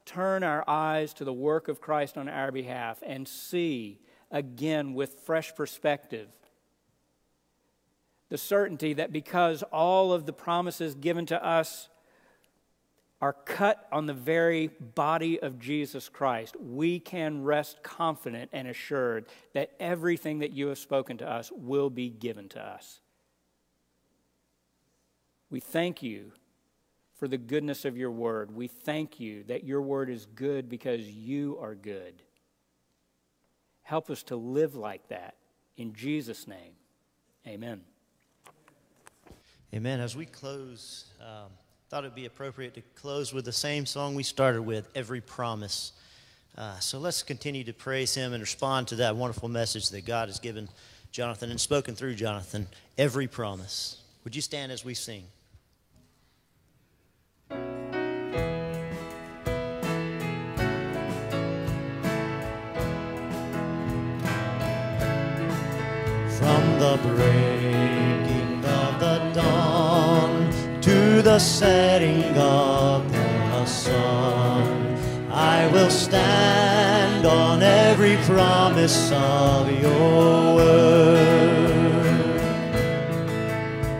turn 0.04 0.42
our 0.44 0.62
eyes 0.68 1.14
to 1.14 1.24
the 1.24 1.32
work 1.32 1.66
of 1.66 1.80
Christ 1.80 2.18
on 2.18 2.28
our 2.28 2.52
behalf 2.52 3.02
and 3.02 3.26
see 3.26 3.98
again 4.30 4.92
with 4.92 5.20
fresh 5.24 5.54
perspective 5.54 6.28
the 8.28 8.36
certainty 8.36 8.92
that 8.92 9.10
because 9.10 9.62
all 9.72 10.12
of 10.12 10.26
the 10.26 10.34
promises 10.34 10.94
given 10.94 11.24
to 11.24 11.42
us 11.42 11.88
are 13.22 13.32
cut 13.32 13.88
on 13.90 14.04
the 14.04 14.12
very 14.12 14.66
body 14.66 15.40
of 15.40 15.58
Jesus 15.58 16.10
Christ, 16.10 16.56
we 16.60 17.00
can 17.00 17.42
rest 17.42 17.82
confident 17.82 18.50
and 18.52 18.68
assured 18.68 19.24
that 19.54 19.70
everything 19.80 20.40
that 20.40 20.52
you 20.52 20.66
have 20.66 20.78
spoken 20.78 21.16
to 21.16 21.26
us 21.26 21.50
will 21.50 21.88
be 21.88 22.10
given 22.10 22.46
to 22.50 22.60
us. 22.60 23.00
We 25.50 25.60
thank 25.60 26.02
you 26.02 26.32
for 27.18 27.28
the 27.28 27.38
goodness 27.38 27.84
of 27.84 27.96
your 27.98 28.10
word. 28.10 28.54
We 28.54 28.68
thank 28.68 29.20
you 29.20 29.42
that 29.44 29.64
your 29.64 29.82
word 29.82 30.08
is 30.08 30.26
good 30.26 30.68
because 30.68 31.02
you 31.02 31.58
are 31.60 31.74
good. 31.74 32.22
Help 33.82 34.08
us 34.08 34.22
to 34.24 34.36
live 34.36 34.74
like 34.74 35.08
that. 35.08 35.34
In 35.76 35.92
Jesus' 35.92 36.46
name, 36.46 36.72
amen. 37.46 37.82
Amen. 39.74 40.00
As 40.00 40.16
we 40.16 40.26
close, 40.26 41.06
um, 41.20 41.50
thought 41.88 42.04
it'd 42.04 42.14
be 42.14 42.26
appropriate 42.26 42.74
to 42.74 42.82
close 42.94 43.34
with 43.34 43.44
the 43.44 43.52
same 43.52 43.84
song 43.86 44.14
we 44.14 44.22
started 44.22 44.62
with, 44.62 44.88
Every 44.94 45.20
Promise. 45.20 45.92
Uh, 46.56 46.78
so 46.78 46.98
let's 46.98 47.22
continue 47.22 47.64
to 47.64 47.72
praise 47.72 48.14
Him 48.14 48.32
and 48.32 48.40
respond 48.40 48.88
to 48.88 48.96
that 48.96 49.16
wonderful 49.16 49.48
message 49.48 49.90
that 49.90 50.06
God 50.06 50.28
has 50.28 50.38
given 50.38 50.68
Jonathan 51.12 51.50
and 51.50 51.60
spoken 51.60 51.94
through 51.94 52.14
Jonathan. 52.14 52.66
Every 52.96 53.26
promise. 53.26 54.02
Would 54.24 54.36
you 54.36 54.42
stand 54.42 54.70
as 54.70 54.84
we 54.84 54.94
sing? 54.94 55.24
From 66.40 66.78
the 66.78 66.98
breaking 67.02 68.64
of 68.64 68.98
the 68.98 69.30
dawn 69.34 70.50
to 70.80 71.20
the 71.20 71.38
setting 71.38 72.34
of 72.34 73.12
the 73.12 73.66
sun, 73.66 74.96
I 75.30 75.66
will 75.70 75.90
stand 75.90 77.26
on 77.26 77.62
every 77.62 78.16
promise 78.24 79.12
of 79.12 79.70
your 79.82 80.54
word. 80.56 82.40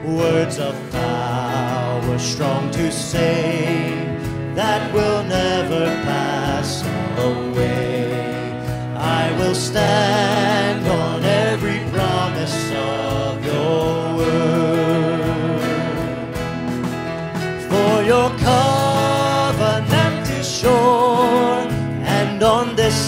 Words 0.07 0.59
of 0.59 0.75
power 0.93 2.19
strong 2.19 2.71
to 2.71 2.91
save 2.91 4.55
that 4.55 4.91
will 4.95 5.25
never 5.25 5.85
pass 6.09 6.83
away. 7.19 8.55
I 8.97 9.31
will 9.39 9.55
stand 9.55 10.50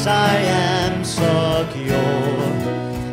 this 0.03 0.09
I 0.09 0.37
am 0.37 1.05
secure. 1.05 1.97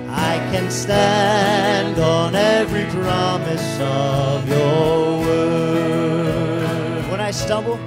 I 0.09 0.37
can 0.51 0.71
stand 0.71 1.99
on 1.99 2.35
every 2.35 2.85
promise 2.85 3.79
of 3.79 4.47
your 4.47 5.19
word. 5.19 7.11
When 7.11 7.19
I 7.19 7.31
stumble, 7.31 7.77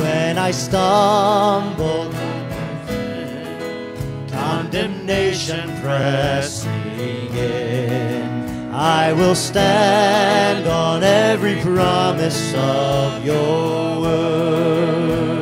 when 0.00 0.38
I 0.38 0.50
stumble, 0.52 2.10
condemnation 4.30 5.68
pressing 5.82 7.36
in. 7.36 8.72
I 8.72 9.12
will 9.12 9.34
stand 9.34 10.66
on 10.66 11.02
every 11.02 11.60
promise 11.60 12.54
of 12.54 13.24
your 13.24 14.00
word. 14.00 15.37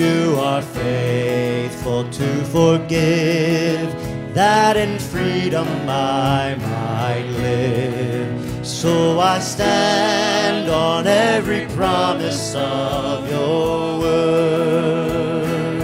You 0.00 0.36
are 0.38 0.62
faithful 0.62 2.08
to 2.08 2.44
forgive, 2.46 3.92
that 4.32 4.78
in 4.78 4.98
freedom 4.98 5.68
I 5.86 6.56
might 6.56 7.26
live. 7.36 8.66
So 8.66 9.20
I 9.20 9.38
stand 9.40 10.70
on 10.70 11.06
every 11.06 11.66
promise 11.76 12.54
of 12.54 13.30
your 13.30 13.98
word 13.98 15.82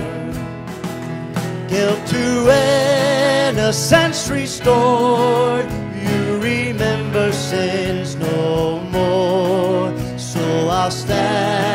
guilt 1.69 2.07
to 2.07 3.49
innocence 3.51 4.31
restored. 4.31 5.71
You 5.95 6.39
remember 6.39 7.33
sins 7.33 8.17
no 8.17 8.81
more. 8.81 9.93
So 10.19 10.41
I'll 10.71 10.91
stand 10.91 11.66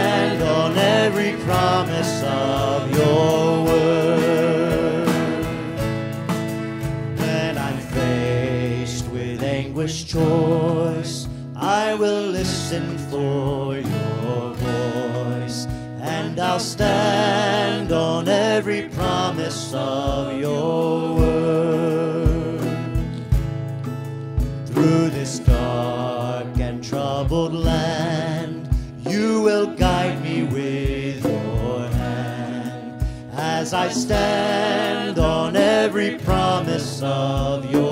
choice, 10.12 11.30
I 11.56 11.94
will 11.94 12.28
listen 12.28 12.98
for 13.10 13.78
your 13.78 14.54
voice, 14.56 15.68
and 16.02 16.38
I'll 16.38 16.60
stand 16.60 17.94
on 17.94 18.28
every 18.28 18.90
promise 18.90 19.74
of 19.74 20.38
your 20.38 21.16
word. 21.16 22.60
Through 24.66 25.12
this 25.12 25.40
dark 25.40 26.60
and 26.60 26.84
troubled 26.84 27.54
land, 27.54 28.68
you 29.08 29.42
will 29.42 29.68
guide 29.68 30.22
me 30.22 30.44
with 30.44 31.24
your 31.24 31.88
hand 31.88 33.06
as 33.32 33.74
I 33.74 33.88
stand 33.88 35.20
on 35.20 35.56
every 35.56 36.18
promise 36.18 37.02
of 37.02 37.72
your 37.72 37.91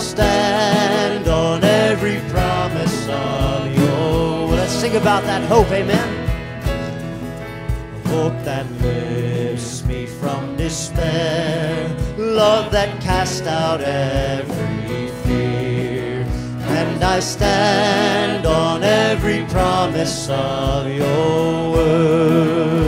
I'll 0.00 0.06
stand 0.06 1.28
on 1.28 1.62
every 1.62 2.20
promise 2.30 3.06
of 3.06 3.66
your. 3.76 4.48
Let's 4.48 4.72
sing 4.72 4.96
about 4.96 5.24
that 5.24 5.46
hope, 5.46 5.70
amen. 5.70 6.08
Hope 8.06 8.32
that 8.44 8.64
lifts 8.80 9.84
me 9.84 10.06
from 10.06 10.56
despair, 10.56 11.94
love 12.16 12.72
that 12.72 12.98
casts 13.02 13.46
out 13.46 13.82
every 13.82 15.08
fear. 15.22 16.22
And 16.80 17.04
I 17.04 17.20
stand 17.20 18.46
on 18.46 18.82
every 18.82 19.44
promise 19.48 20.30
of 20.30 20.88
your 20.88 21.72
word. 21.72 22.79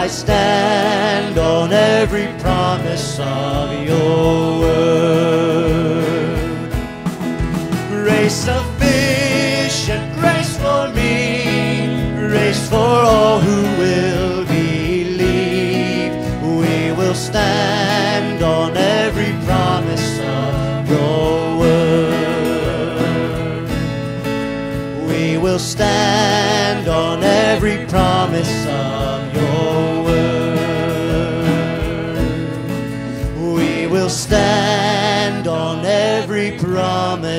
I 0.00 0.06
stand 0.06 1.36
on 1.36 1.74
every 1.74 2.28
promise 2.40 3.18
of 3.18 3.69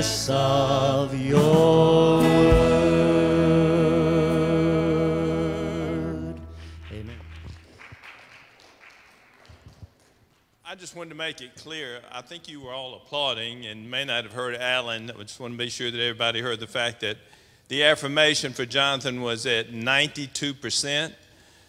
of 0.02 1.14
your 1.14 2.18
word. 2.18 2.82
Amen. 6.91 7.16
I 10.66 10.74
just 10.74 10.95
wanted 10.95 11.10
to 11.10 11.16
make 11.16 11.41
it 11.41 11.56
clear. 11.56 12.02
I 12.12 12.22
think 12.22 12.49
you 12.49 12.62
were 12.62 12.72
all 12.72 12.95
applauding 12.95 13.68
and 13.68 13.91
may 13.91 14.04
not 14.04 14.24
have 14.24 14.34
heard 14.34 14.56
Alan. 14.56 15.12
I 15.12 15.22
just 15.22 15.39
want 15.39 15.54
to 15.54 15.58
be 15.60 15.70
sure 15.70 15.91
that 15.91 16.02
everybody 16.02 16.41
heard 16.41 16.60
the 16.60 16.66
fact 16.66 17.02
that 17.02 17.18
the 17.68 17.84
affirmation 17.84 18.54
for 18.54 18.66
Jonathan 18.66 19.22
was 19.22 19.45
at 19.45 19.70
92%. 19.70 21.14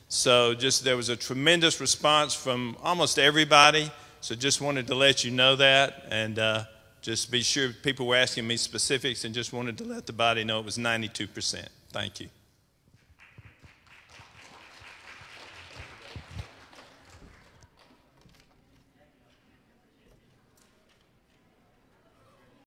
So 0.08 0.54
just 0.54 0.84
there 0.84 0.96
was 0.96 1.10
a 1.10 1.16
tremendous 1.16 1.82
response 1.82 2.32
from 2.32 2.78
almost 2.82 3.18
everybody. 3.18 3.92
So 4.22 4.34
just 4.34 4.62
wanted 4.62 4.86
to 4.86 4.94
let 4.94 5.22
you 5.22 5.30
know 5.30 5.54
that 5.56 6.06
and 6.10 6.38
uh, 6.38 6.64
just 7.02 7.30
be 7.30 7.42
sure 7.42 7.72
people 7.72 8.06
were 8.06 8.16
asking 8.16 8.46
me 8.46 8.56
specifics 8.56 9.24
and 9.24 9.34
just 9.34 9.52
wanted 9.52 9.76
to 9.78 9.84
let 9.84 10.06
the 10.06 10.12
body 10.12 10.44
know 10.44 10.60
it 10.60 10.64
was 10.64 10.78
92%. 10.78 11.66
Thank 11.90 12.20
you. 12.20 12.28